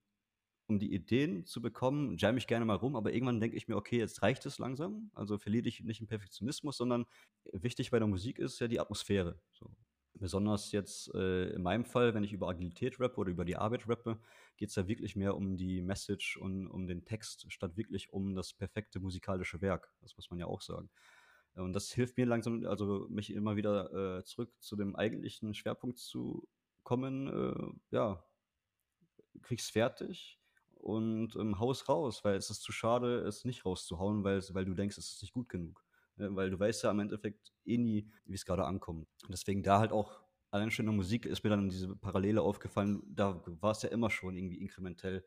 [0.68, 3.76] um die Ideen zu bekommen, jam ich gerne mal rum, aber irgendwann denke ich mir,
[3.76, 5.12] okay, jetzt reicht es langsam.
[5.14, 7.06] Also verliere ich nicht im Perfektionismus, sondern
[7.52, 9.40] wichtig bei der Musik ist ja die Atmosphäre.
[9.52, 9.72] So.
[10.14, 13.88] Besonders jetzt äh, in meinem Fall, wenn ich über Agilität rappe oder über die Arbeit
[13.88, 14.20] rappe,
[14.58, 18.36] geht es ja wirklich mehr um die Message und um den Text, statt wirklich um
[18.36, 19.90] das perfekte musikalische Werk.
[20.02, 20.90] Das muss man ja auch sagen.
[21.56, 26.00] Und das hilft mir langsam, also mich immer wieder äh, zurück zu dem eigentlichen Schwerpunkt
[26.00, 26.48] zu
[26.84, 27.28] kommen.
[27.28, 28.24] Äh, ja,
[29.42, 30.40] krieg's fertig
[30.76, 34.74] und ähm, haus raus, weil es ist zu schade, es nicht rauszuhauen, weil, weil du
[34.74, 35.84] denkst, es ist nicht gut genug.
[36.16, 36.36] Ne?
[36.36, 39.08] Weil du weißt ja im Endeffekt eh nie, wie es gerade ankommt.
[39.24, 42.42] Und deswegen da halt auch, allein schon in der Musik ist mir dann diese Parallele
[42.42, 45.26] aufgefallen, da war es ja immer schon irgendwie inkrementell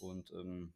[0.00, 0.72] und ähm,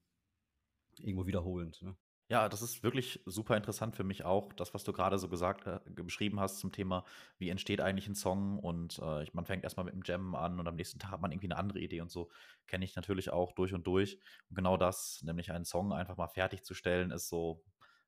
[0.99, 1.83] irgendwo wiederholend.
[1.83, 1.97] Ne?
[2.29, 5.67] Ja, das ist wirklich super interessant für mich auch, das, was du gerade so gesagt
[5.67, 7.05] äh, beschrieben hast zum Thema,
[7.39, 10.67] wie entsteht eigentlich ein Song und äh, man fängt erstmal mit dem Jam an und
[10.67, 12.31] am nächsten Tag hat man irgendwie eine andere Idee und so,
[12.67, 14.19] kenne ich natürlich auch durch und durch.
[14.49, 17.65] Und genau das, nämlich einen Song einfach mal fertigzustellen, ist so,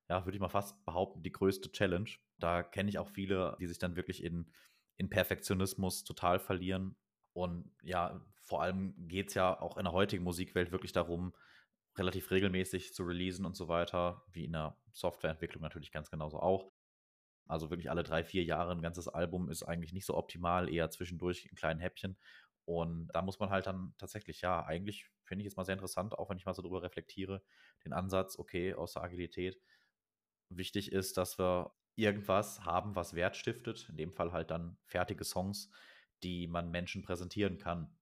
[0.08, 2.08] ja, würde ich mal fast behaupten, die größte Challenge.
[2.38, 4.50] Da kenne ich auch viele, die sich dann wirklich in,
[4.96, 6.96] in Perfektionismus total verlieren.
[7.34, 11.34] Und ja, vor allem geht es ja auch in der heutigen Musikwelt wirklich darum,
[11.96, 16.72] relativ regelmäßig zu releasen und so weiter, wie in der Softwareentwicklung natürlich ganz genauso auch.
[17.46, 20.90] Also wirklich alle drei, vier Jahre ein ganzes Album ist eigentlich nicht so optimal, eher
[20.90, 22.18] zwischendurch in kleinen Häppchen.
[22.64, 26.14] Und da muss man halt dann tatsächlich, ja, eigentlich finde ich es mal sehr interessant,
[26.18, 27.42] auch wenn ich mal so drüber reflektiere,
[27.84, 29.60] den Ansatz, okay, aus der Agilität.
[30.48, 33.88] Wichtig ist, dass wir irgendwas haben, was Wert stiftet.
[33.90, 35.70] In dem Fall halt dann fertige Songs,
[36.22, 37.96] die man Menschen präsentieren kann.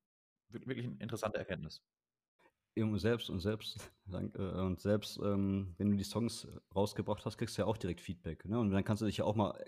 [0.48, 1.84] Wirklich eine interessante Erkenntnis
[2.74, 7.62] eben selbst und selbst, und selbst, ähm, wenn du die Songs rausgebracht hast, kriegst du
[7.62, 8.44] ja auch direkt Feedback.
[8.44, 8.58] Ne?
[8.58, 9.58] Und dann kannst du dich ja auch mal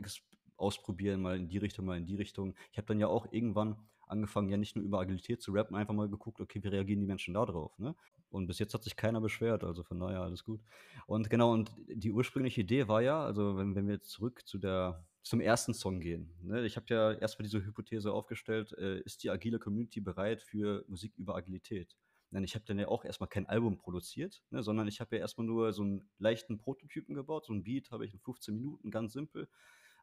[0.56, 2.54] ausprobieren, mal in die Richtung, mal in die Richtung.
[2.72, 5.94] Ich habe dann ja auch irgendwann angefangen, ja nicht nur über Agilität zu rappen, einfach
[5.94, 7.94] mal geguckt, okay, wie reagieren die Menschen da drauf, ne?
[8.30, 10.60] Und bis jetzt hat sich keiner beschwert, also von daher alles gut.
[11.06, 14.58] Und genau, und die ursprüngliche Idee war ja, also wenn, wenn wir jetzt zurück zu
[14.58, 16.34] der, zum ersten Song gehen.
[16.42, 16.66] Ne?
[16.66, 21.16] Ich habe ja erstmal diese Hypothese aufgestellt, äh, ist die agile Community bereit für Musik
[21.16, 21.96] über Agilität?
[22.34, 25.22] Denn ich habe dann ja auch erstmal kein Album produziert, ne, sondern ich habe ja
[25.22, 27.46] erstmal nur so einen leichten Prototypen gebaut.
[27.46, 29.48] So ein Beat habe ich in 15 Minuten ganz simpel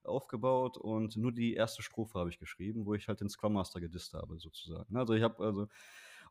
[0.03, 3.79] aufgebaut und nur die erste Strophe habe ich geschrieben, wo ich halt den Scrum Master
[3.79, 4.95] gedisst habe, sozusagen.
[4.95, 5.67] Also ich habe also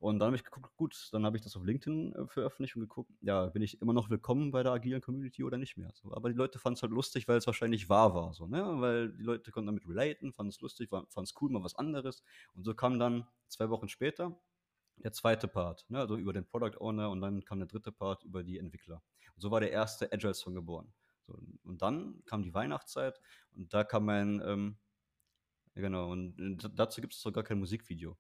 [0.01, 2.81] und dann habe ich geguckt, gut, dann habe ich das auf LinkedIn äh, veröffentlicht und
[2.81, 5.91] geguckt, ja, bin ich immer noch willkommen bei der agilen Community oder nicht mehr.
[5.93, 8.65] So, aber die Leute fanden es halt lustig, weil es wahrscheinlich wahr war, so, ne?
[8.81, 12.23] Weil die Leute konnten damit relaten, fanden es lustig, fanden es cool, mal was anderes.
[12.55, 14.41] Und so kam dann zwei Wochen später
[15.03, 18.25] der zweite Part, ne, also über den Product Owner und dann kam der dritte Part
[18.25, 19.03] über die Entwickler.
[19.35, 20.93] Und so war der erste Agile Song geboren.
[21.27, 23.21] So, und dann kam die Weihnachtszeit
[23.55, 24.79] und da kam mein, ähm,
[25.75, 28.17] genau, und dazu gibt es sogar kein Musikvideo.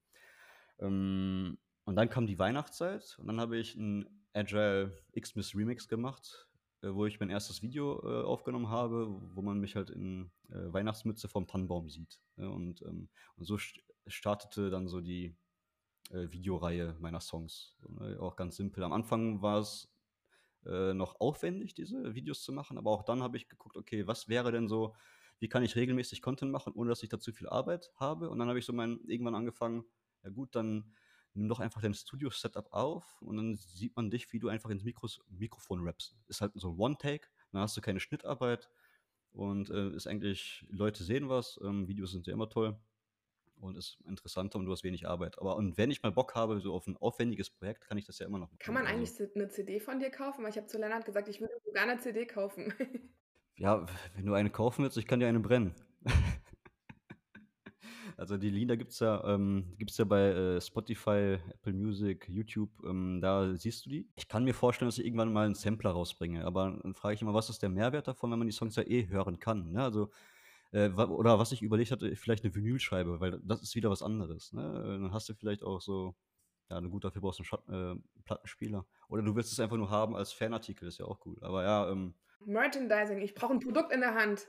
[0.78, 6.48] Ähm, und dann kam die Weihnachtszeit und dann habe ich ein Agile Xmas Remix gemacht,
[6.82, 10.72] äh, wo ich mein erstes Video äh, aufgenommen habe, wo man mich halt in äh,
[10.72, 12.20] Weihnachtsmütze vom Tannenbaum sieht.
[12.36, 12.48] Ne?
[12.48, 13.58] Und, ähm, und so
[14.06, 15.36] startete dann so die
[16.10, 17.76] äh, Videoreihe meiner Songs.
[17.88, 18.18] Ne?
[18.20, 18.82] Auch ganz simpel.
[18.84, 19.88] Am Anfang war es
[20.66, 24.28] äh, noch aufwendig, diese Videos zu machen, aber auch dann habe ich geguckt, okay, was
[24.28, 24.94] wäre denn so,
[25.38, 28.28] wie kann ich regelmäßig Content machen, ohne dass ich dazu viel Arbeit habe?
[28.28, 29.84] Und dann habe ich so mein, irgendwann angefangen,
[30.22, 30.92] ja gut, dann
[31.32, 34.84] nimm doch einfach dein Studio-Setup auf und dann sieht man dich, wie du einfach ins
[34.84, 36.16] Mikros, Mikrofon rappst.
[36.28, 38.68] Ist halt so ein One-Take, dann hast du keine Schnittarbeit
[39.32, 42.78] und äh, ist eigentlich, Leute sehen was, ähm, Videos sind ja immer toll
[43.60, 45.38] und ist interessanter und du hast wenig Arbeit.
[45.38, 48.18] Aber und wenn ich mal Bock habe, so auf ein aufwendiges Projekt, kann ich das
[48.18, 48.58] ja immer noch machen.
[48.58, 50.42] Kann man also, eigentlich eine CD von dir kaufen?
[50.42, 52.72] Weil ich habe zu Lennart gesagt, ich würde sogar eine CD kaufen.
[53.56, 55.74] ja, wenn du eine kaufen willst, ich kann dir eine brennen.
[58.20, 62.68] Also die Lieder gibt es ja, ähm, gibt's ja bei äh, Spotify, Apple Music, YouTube,
[62.84, 64.10] ähm, da siehst du die.
[64.14, 67.22] Ich kann mir vorstellen, dass ich irgendwann mal einen Sampler rausbringe, aber dann frage ich
[67.22, 69.72] immer, was ist der Mehrwert davon, wenn man die Songs ja eh hören kann.
[69.72, 69.82] Ne?
[69.82, 70.10] Also
[70.72, 74.52] äh, oder was ich überlegt hatte, vielleicht eine Vinylscheibe, weil das ist wieder was anderes.
[74.52, 74.62] Ne?
[74.62, 76.14] Dann hast du vielleicht auch so,
[76.68, 78.86] ja, gut, dafür brauchst du einen Schat äh, Plattenspieler.
[79.08, 81.36] Oder du willst es einfach nur haben als Fanartikel, ist ja auch cool.
[81.42, 84.46] Aber ja, ähm, Merchandising, ich brauche ein Produkt in der Hand.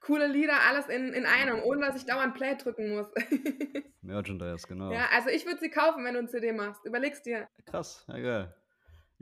[0.00, 3.10] Coole Lieder, alles in, in einem, ohne dass ich dauernd Play drücken muss.
[4.02, 4.92] Merchandise, genau.
[4.92, 6.84] Ja, also ich würde sie kaufen, wenn du ein CD machst.
[6.84, 7.48] Überlegst dir.
[7.64, 8.54] Krass, ja geil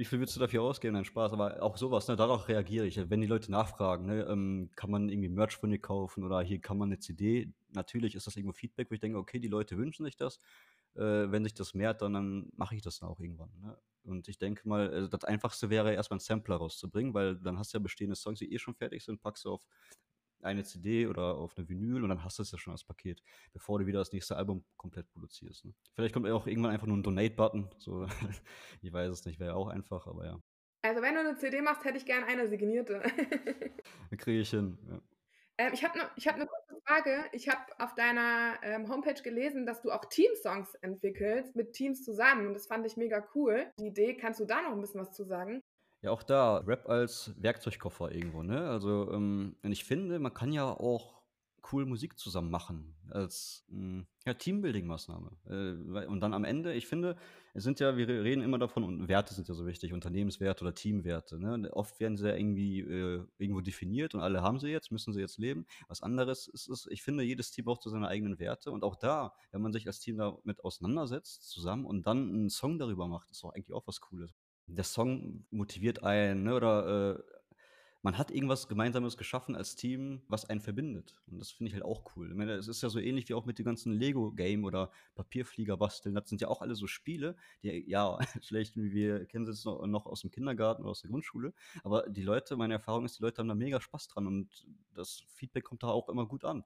[0.03, 0.97] wie viel willst du dafür ausgeben?
[0.97, 3.09] Ein Spaß, aber auch sowas, ne, darauf reagiere ich.
[3.09, 6.61] Wenn die Leute nachfragen, ne, ähm, kann man irgendwie Merch von dir kaufen oder hier
[6.61, 7.53] kann man eine CD.
[7.69, 10.41] Natürlich ist das irgendwo Feedback, wo ich denke, okay, die Leute wünschen sich das.
[10.97, 13.53] Äh, wenn sich das mehrt, dann, dann mache ich das dann auch irgendwann.
[13.61, 13.79] Ne?
[14.03, 17.73] Und ich denke mal, also das Einfachste wäre erstmal einen Sampler rauszubringen, weil dann hast
[17.73, 19.65] du ja bestehende Songs, die eh schon fertig sind, packst du auf
[20.43, 23.23] eine CD oder auf eine Vinyl und dann hast du es ja schon als Paket,
[23.53, 25.65] bevor du wieder das nächste Album komplett produzierst.
[25.65, 25.75] Ne?
[25.95, 27.71] Vielleicht kommt auch irgendwann einfach nur ein Donate-Button.
[27.79, 28.07] So.
[28.83, 30.41] ich weiß es nicht, wäre auch einfach, aber ja.
[30.83, 33.03] Also wenn du eine CD machst, hätte ich gerne eine signierte.
[34.19, 34.79] kriege ich hin.
[34.91, 35.01] Ja.
[35.59, 37.25] Ähm, ich habe noch, hab eine kurze Frage.
[37.33, 42.49] Ich habe auf deiner ähm, Homepage gelesen, dass du auch Teamsongs entwickelst mit Teams zusammen
[42.49, 43.71] und das fand ich mega cool.
[43.79, 45.63] Die Idee, kannst du da noch ein bisschen was zu sagen?
[46.03, 48.69] Ja, auch da, Rap als Werkzeugkoffer irgendwo, ne?
[48.69, 51.23] Also, ähm, und ich finde, man kann ja auch
[51.71, 55.31] cool Musik zusammen machen als hm, ja, Teambuilding-Maßnahme.
[55.47, 57.17] Äh, und dann am Ende, ich finde,
[57.55, 60.75] es sind ja, wir reden immer davon, und Werte sind ja so wichtig, Unternehmenswerte oder
[60.75, 61.39] Teamwerte.
[61.39, 61.71] Ne?
[61.73, 65.21] Oft werden sie ja irgendwie äh, irgendwo definiert und alle haben sie jetzt, müssen sie
[65.21, 65.67] jetzt leben.
[65.87, 68.73] Was anderes ist es, ich finde, jedes Team braucht so seine eigenen Werte.
[68.73, 72.79] Und auch da, wenn man sich als Team damit auseinandersetzt zusammen und dann einen Song
[72.79, 74.33] darüber macht, ist doch eigentlich auch was Cooles
[74.67, 77.23] der Song motiviert einen, ne, oder äh,
[78.03, 81.15] man hat irgendwas Gemeinsames geschaffen als Team, was einen verbindet.
[81.31, 82.31] Und das finde ich halt auch cool.
[82.31, 85.77] Ich meine, es ist ja so ähnlich wie auch mit dem ganzen Lego-Game oder Papierflieger
[85.77, 86.15] basteln.
[86.17, 89.87] Das sind ja auch alle so Spiele, die, ja, vielleicht, wir kennen sie es noch,
[89.87, 91.55] noch aus dem Kindergarten oder aus der Grundschule.
[91.85, 95.23] Aber die Leute, meine Erfahrung ist, die Leute haben da mega Spaß dran und das
[95.29, 96.65] Feedback kommt da auch immer gut an.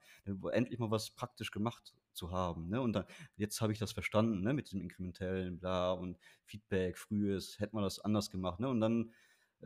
[0.53, 2.69] Endlich mal was praktisch gemacht zu haben.
[2.69, 2.81] Ne?
[2.81, 3.05] Und dann,
[3.37, 4.55] jetzt habe ich das verstanden, ne?
[4.55, 8.59] mit dem inkrementellen, bla und Feedback, frühes, hätte man das anders gemacht.
[8.59, 8.69] Ne?
[8.69, 9.13] Und dann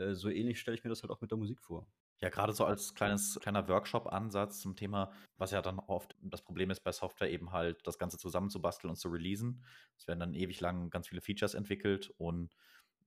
[0.00, 1.86] äh, so ähnlich stelle ich mir das halt auch mit der Musik vor.
[2.20, 6.70] Ja, gerade so als kleines, kleiner Workshop-Ansatz zum Thema, was ja dann oft das Problem
[6.70, 9.64] ist bei Software, eben halt das Ganze zusammenzubasteln und zu releasen.
[9.96, 12.54] Es werden dann ewig lang ganz viele Features entwickelt und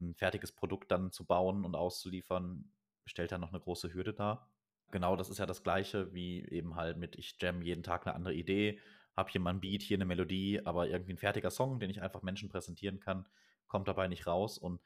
[0.01, 2.71] ein fertiges Produkt dann zu bauen und auszuliefern,
[3.05, 4.49] stellt dann noch eine große Hürde dar.
[4.89, 8.15] Genau, das ist ja das Gleiche wie eben halt mit, ich jam jeden Tag eine
[8.15, 8.79] andere Idee,
[9.15, 12.01] habe hier mal ein Beat, hier eine Melodie, aber irgendwie ein fertiger Song, den ich
[12.01, 13.27] einfach Menschen präsentieren kann,
[13.67, 14.57] kommt dabei nicht raus.
[14.57, 14.81] Und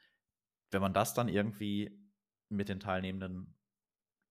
[0.70, 1.98] wenn man das dann irgendwie
[2.48, 3.54] mit den Teilnehmenden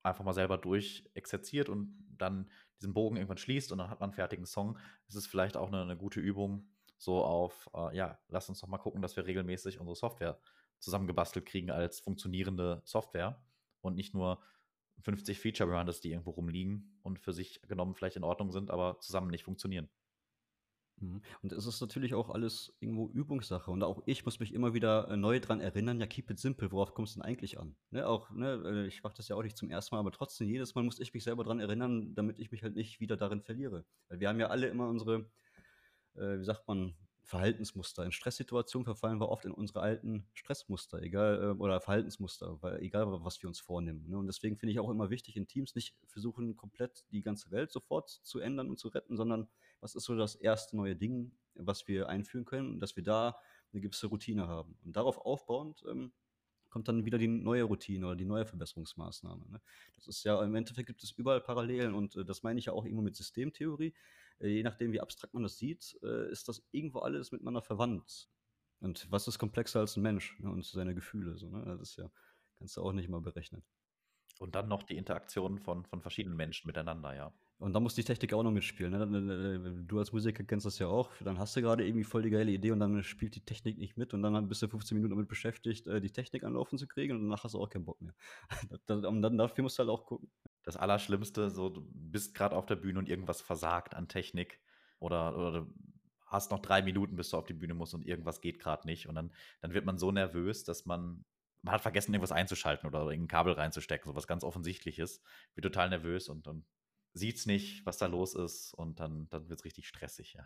[0.04, 4.16] einfach mal selber durchexerziert und dann diesen Bogen irgendwann schließt und dann hat man einen
[4.16, 8.50] fertigen Song, ist es vielleicht auch eine, eine gute Übung, so auf, äh, ja, lass
[8.50, 10.40] uns doch mal gucken, dass wir regelmäßig unsere Software
[10.80, 13.42] zusammengebastelt kriegen als funktionierende Software
[13.82, 14.42] und nicht nur
[15.02, 19.00] 50 Feature Reminders, die irgendwo rumliegen und für sich genommen vielleicht in Ordnung sind, aber
[19.00, 19.90] zusammen nicht funktionieren.
[21.00, 21.22] Mhm.
[21.42, 23.70] Und es ist natürlich auch alles irgendwo Übungssache.
[23.72, 26.72] Und auch ich muss mich immer wieder äh, neu dran erinnern, ja, keep it simple,
[26.72, 27.76] worauf kommst du denn eigentlich an?
[27.92, 30.50] Ne, auch, ne, äh, ich mache das ja auch nicht zum ersten Mal, aber trotzdem,
[30.50, 33.42] jedes Mal muss ich mich selber dran erinnern, damit ich mich halt nicht wieder darin
[33.42, 33.86] verliere.
[34.10, 35.30] Weil wir haben ja alle immer unsere,
[36.16, 36.96] äh, wie sagt man,
[37.28, 38.06] Verhaltensmuster.
[38.06, 43.06] In Stresssituationen verfallen wir oft in unsere alten Stressmuster, egal, äh, oder Verhaltensmuster, weil, egal
[43.22, 44.08] was wir uns vornehmen.
[44.08, 44.18] Ne?
[44.18, 47.72] Und deswegen finde ich auch immer wichtig, in Teams nicht versuchen, komplett die ganze Welt
[47.74, 51.88] sofort zu ändern und zu retten, sondern was ist so das erste neue Ding, was
[51.88, 53.38] wir einführen können, dass wir da
[53.74, 54.78] eine gewisse Routine haben.
[54.84, 56.12] Und darauf aufbauend ähm,
[56.70, 59.46] kommt dann wieder die neue Routine oder die neue Verbesserungsmaßnahme.
[59.50, 59.62] Ne?
[59.96, 62.74] Das ist ja, im Endeffekt gibt es überall Parallelen und äh, das meine ich ja
[62.74, 63.94] auch irgendwo mit Systemtheorie.
[64.40, 68.30] Äh, je nachdem, wie abstrakt man das sieht, äh, ist das irgendwo alles miteinander verwandt.
[68.80, 71.38] Und was ist komplexer als ein Mensch ne, und seine Gefühle?
[71.38, 71.64] So, ne?
[71.66, 72.12] Das ist ja,
[72.58, 73.64] kannst du auch nicht mal berechnen.
[74.40, 77.34] Und dann noch die Interaktion von, von verschiedenen Menschen miteinander, ja.
[77.60, 78.92] Und da muss die Technik auch noch mitspielen.
[78.92, 79.84] Ne?
[79.88, 81.10] Du als Musiker kennst das ja auch.
[81.22, 83.98] Dann hast du gerade irgendwie voll die geile Idee und dann spielt die Technik nicht
[83.98, 87.16] mit und dann bist du 15 Minuten damit beschäftigt, äh, die Technik anlaufen zu kriegen
[87.16, 88.14] und danach hast du auch keinen Bock mehr.
[88.88, 90.30] Und dann dafür musst du halt auch gucken.
[90.64, 94.60] Das Allerschlimmste, so du bist gerade auf der Bühne und irgendwas versagt an Technik
[95.00, 95.74] oder, oder du
[96.26, 99.08] hast noch drei Minuten, bis du auf die Bühne musst und irgendwas geht gerade nicht.
[99.08, 101.26] Und dann, dann wird man so nervös, dass man
[101.64, 105.22] man hat vergessen, irgendwas einzuschalten oder irgendein Kabel reinzustecken, so was ganz Offensichtliches,
[105.56, 106.64] wird total nervös und dann
[107.14, 110.46] sieht es nicht, was da los ist und dann, dann wird es richtig stressig, ja.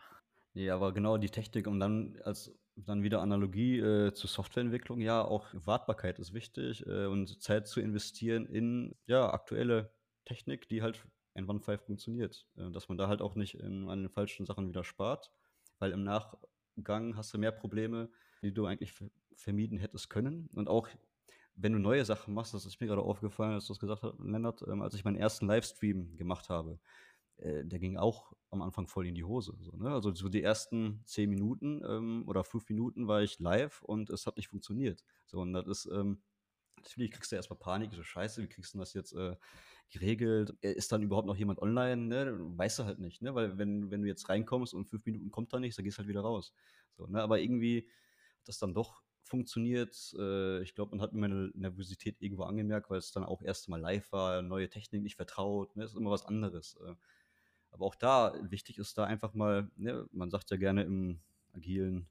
[0.54, 5.24] Ja, aber genau die Technik und dann als dann wieder Analogie äh, zur Softwareentwicklung, ja,
[5.24, 9.94] auch Wartbarkeit ist wichtig äh, und Zeit zu investieren in ja, aktuelle
[10.26, 12.48] Technik, die halt einwandfrei funktioniert.
[12.58, 15.32] Äh, dass man da halt auch nicht in, an den falschen Sachen wieder spart,
[15.80, 18.10] weil im Nachgang hast du mehr Probleme,
[18.42, 18.94] die du eigentlich
[19.36, 20.50] vermieden hättest können.
[20.54, 20.90] Und auch
[21.56, 24.20] wenn du neue Sachen machst, das ist mir gerade aufgefallen, als du es gesagt hast,
[24.20, 26.80] Lennart, ähm, als ich meinen ersten Livestream gemacht habe,
[27.38, 29.56] äh, der ging auch am Anfang voll in die Hose.
[29.60, 29.90] So, ne?
[29.92, 34.26] Also so die ersten zehn Minuten ähm, oder fünf Minuten war ich live und es
[34.28, 35.04] hat nicht funktioniert.
[35.26, 36.22] So, und das ist, ähm,
[36.78, 39.36] natürlich kriegst du erstmal Panik, so scheiße, wie kriegst du das jetzt äh,
[39.90, 40.56] geregelt?
[40.62, 41.98] Äh, ist dann überhaupt noch jemand online?
[42.08, 42.38] Ne?
[42.58, 43.36] Weißt du halt nicht, ne?
[43.36, 46.00] Weil wenn, wenn du jetzt reinkommst und fünf Minuten kommt da nichts, dann gehst du
[46.00, 46.54] halt wieder raus.
[46.98, 47.22] So, ne?
[47.22, 47.88] Aber irgendwie
[48.40, 50.14] hat das dann doch funktioniert.
[50.20, 53.70] Äh, ich glaube, man hat mir meine Nervosität irgendwo angemerkt, weil es dann auch erst
[53.70, 55.76] mal live war, neue Technik nicht vertraut.
[55.76, 55.86] Ne?
[55.86, 56.78] Ist immer was anderes.
[56.86, 56.96] Äh.
[57.72, 60.08] Aber auch da, wichtig ist da einfach mal, ne?
[60.12, 61.22] man sagt ja gerne im
[61.54, 62.10] Agilen,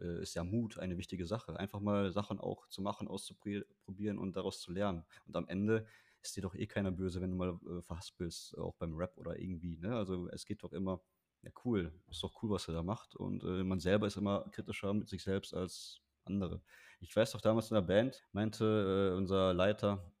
[0.00, 1.56] äh, ist ja Mut eine wichtige Sache.
[1.56, 5.04] Einfach mal Sachen auch zu machen, auszuprobieren und daraus zu lernen.
[5.26, 5.86] Und am Ende
[6.22, 9.38] ist dir doch eh keiner böse, wenn du mal äh, verhaspelst, auch beim Rap oder
[9.38, 9.78] irgendwie.
[9.78, 9.96] Ne?
[9.96, 11.00] Also es geht doch immer,
[11.42, 13.14] ja cool, ist doch cool, was er da macht.
[13.14, 16.60] Und äh, man selber ist immer kritischer mit sich selbst als andere.
[17.00, 20.12] Ich weiß doch damals in der Band, meinte äh, unser Leiter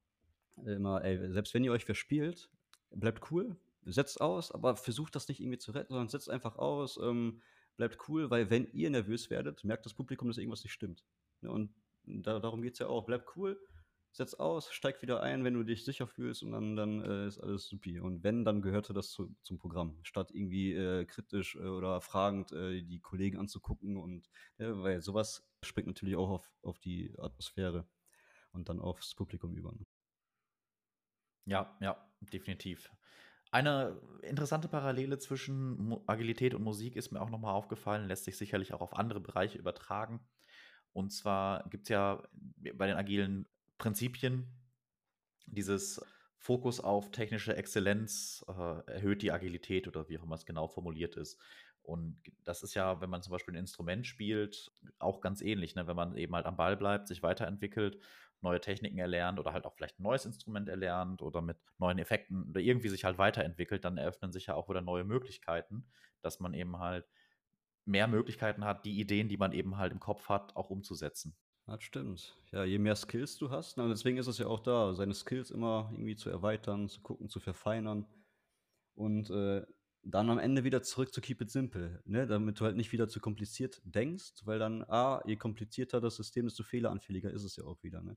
[0.64, 2.50] immer, ey, selbst wenn ihr euch verspielt,
[2.90, 6.98] bleibt cool, setzt aus, aber versucht das nicht irgendwie zu retten, sondern setzt einfach aus,
[7.02, 7.40] ähm,
[7.76, 11.04] bleibt cool, weil wenn ihr nervös werdet, merkt das Publikum, dass irgendwas nicht stimmt.
[11.40, 13.04] Ja, und da, darum geht es ja auch.
[13.04, 13.58] Bleibt cool,
[14.12, 17.38] setz aus, steig wieder ein, wenn du dich sicher fühlst und dann, dann äh, ist
[17.38, 17.98] alles supi.
[17.98, 22.52] Und wenn, dann gehörte das zu, zum Programm, statt irgendwie äh, kritisch äh, oder fragend
[22.52, 27.86] äh, die Kollegen anzugucken und weil sowas springt natürlich auch auf, auf die Atmosphäre
[28.52, 29.72] und dann aufs Publikum über.
[29.72, 29.86] Ne?
[31.46, 32.92] Ja, ja, definitiv.
[33.50, 38.72] Eine interessante Parallele zwischen Agilität und Musik ist mir auch nochmal aufgefallen, lässt sich sicherlich
[38.72, 40.20] auch auf andere Bereiche übertragen.
[40.92, 42.22] Und zwar gibt es ja
[42.74, 43.46] bei den agilen
[43.82, 44.46] Prinzipien
[45.46, 46.00] dieses
[46.36, 51.16] Fokus auf technische Exzellenz äh, erhöht die Agilität oder wie auch immer es genau formuliert
[51.16, 51.40] ist.
[51.82, 55.88] Und das ist ja, wenn man zum Beispiel ein Instrument spielt, auch ganz ähnlich, ne?
[55.88, 57.98] wenn man eben halt am Ball bleibt, sich weiterentwickelt,
[58.40, 62.50] neue Techniken erlernt oder halt auch vielleicht ein neues Instrument erlernt oder mit neuen Effekten
[62.50, 65.88] oder irgendwie sich halt weiterentwickelt, dann eröffnen sich ja auch wieder neue Möglichkeiten,
[66.20, 67.04] dass man eben halt
[67.84, 71.36] mehr Möglichkeiten hat, die Ideen, die man eben halt im Kopf hat, auch umzusetzen.
[71.66, 72.36] Das stimmt.
[72.50, 75.50] Ja, je mehr Skills du hast, und deswegen ist es ja auch da, seine Skills
[75.50, 78.06] immer irgendwie zu erweitern, zu gucken, zu verfeinern
[78.94, 79.64] und äh,
[80.04, 82.26] dann am Ende wieder zurück zu Keep It Simple, ne?
[82.26, 86.46] damit du halt nicht wieder zu kompliziert denkst, weil dann, ah, je komplizierter das System,
[86.46, 88.02] desto fehleranfälliger ist es ja auch wieder.
[88.02, 88.16] Ne?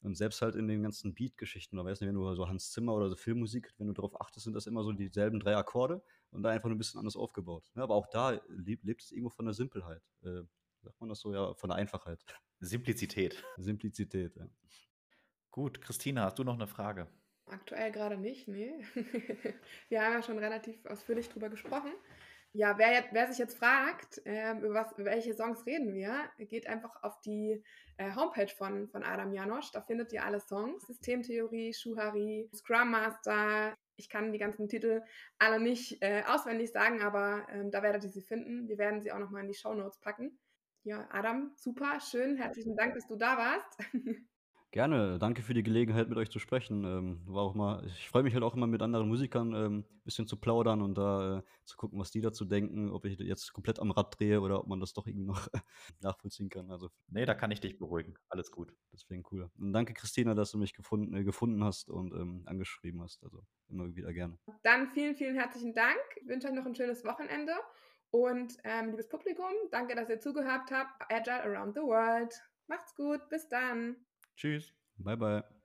[0.00, 2.94] Und selbst halt in den ganzen Beat-Geschichten, da weiß nicht, wenn du so Hans Zimmer
[2.94, 6.42] oder so Filmmusik, wenn du darauf achtest, sind das immer so dieselben drei Akkorde und
[6.42, 7.64] da einfach nur ein bisschen anders aufgebaut.
[7.74, 7.82] Ne?
[7.82, 10.02] Aber auch da lebt, lebt es irgendwo von der Simpelheit.
[10.22, 10.42] Äh,
[10.82, 12.24] sagt man das so, ja, von der Einfachheit.
[12.60, 13.42] Simplizität.
[13.56, 14.48] Simplizität, ja.
[15.50, 17.08] Gut, Christina, hast du noch eine Frage?
[17.46, 18.72] Aktuell gerade nicht, nee.
[19.88, 21.92] Wir haben ja schon relativ ausführlich drüber gesprochen.
[22.52, 26.66] Ja, wer, wer sich jetzt fragt, äh, über, was, über welche Songs reden wir, geht
[26.66, 27.62] einfach auf die
[27.98, 29.70] äh, Homepage von, von Adam Janosch.
[29.72, 30.86] Da findet ihr alle Songs.
[30.86, 33.74] Systemtheorie, Schuhari, Scrum Master.
[33.96, 35.02] Ich kann die ganzen Titel
[35.38, 38.68] alle nicht äh, auswendig sagen, aber ähm, da werdet ihr sie finden.
[38.68, 40.38] Wir werden sie auch nochmal in die Show Notes packen.
[40.84, 42.36] Ja, Adam, super, schön.
[42.36, 43.78] Herzlichen Dank, dass du da warst.
[44.70, 46.84] Gerne, danke für die Gelegenheit, mit euch zu sprechen.
[46.84, 49.84] Ähm, war auch mal, ich freue mich halt auch immer mit anderen Musikern ein ähm,
[50.04, 53.54] bisschen zu plaudern und da äh, zu gucken, was die dazu denken, ob ich jetzt
[53.54, 55.48] komplett am Rad drehe oder ob man das doch irgendwie noch
[56.00, 56.70] nachvollziehen kann.
[56.70, 58.18] Also, nee, da kann ich dich beruhigen.
[58.28, 58.74] Alles gut.
[58.92, 59.50] Deswegen cool.
[59.58, 63.24] Und danke, Christina, dass du mich gefunden, äh, gefunden hast und ähm, angeschrieben hast.
[63.24, 64.38] Also immer wieder gerne.
[64.64, 65.98] Dann vielen, vielen herzlichen Dank.
[66.20, 67.54] Ich wünsche euch noch ein schönes Wochenende
[68.10, 71.12] und ähm, liebes Publikum, danke, dass ihr zugehört habt.
[71.12, 72.34] Agile Around the World.
[72.66, 73.96] Macht's gut, bis dann.
[74.36, 74.72] Tschüss.
[74.96, 75.57] Bye, bye.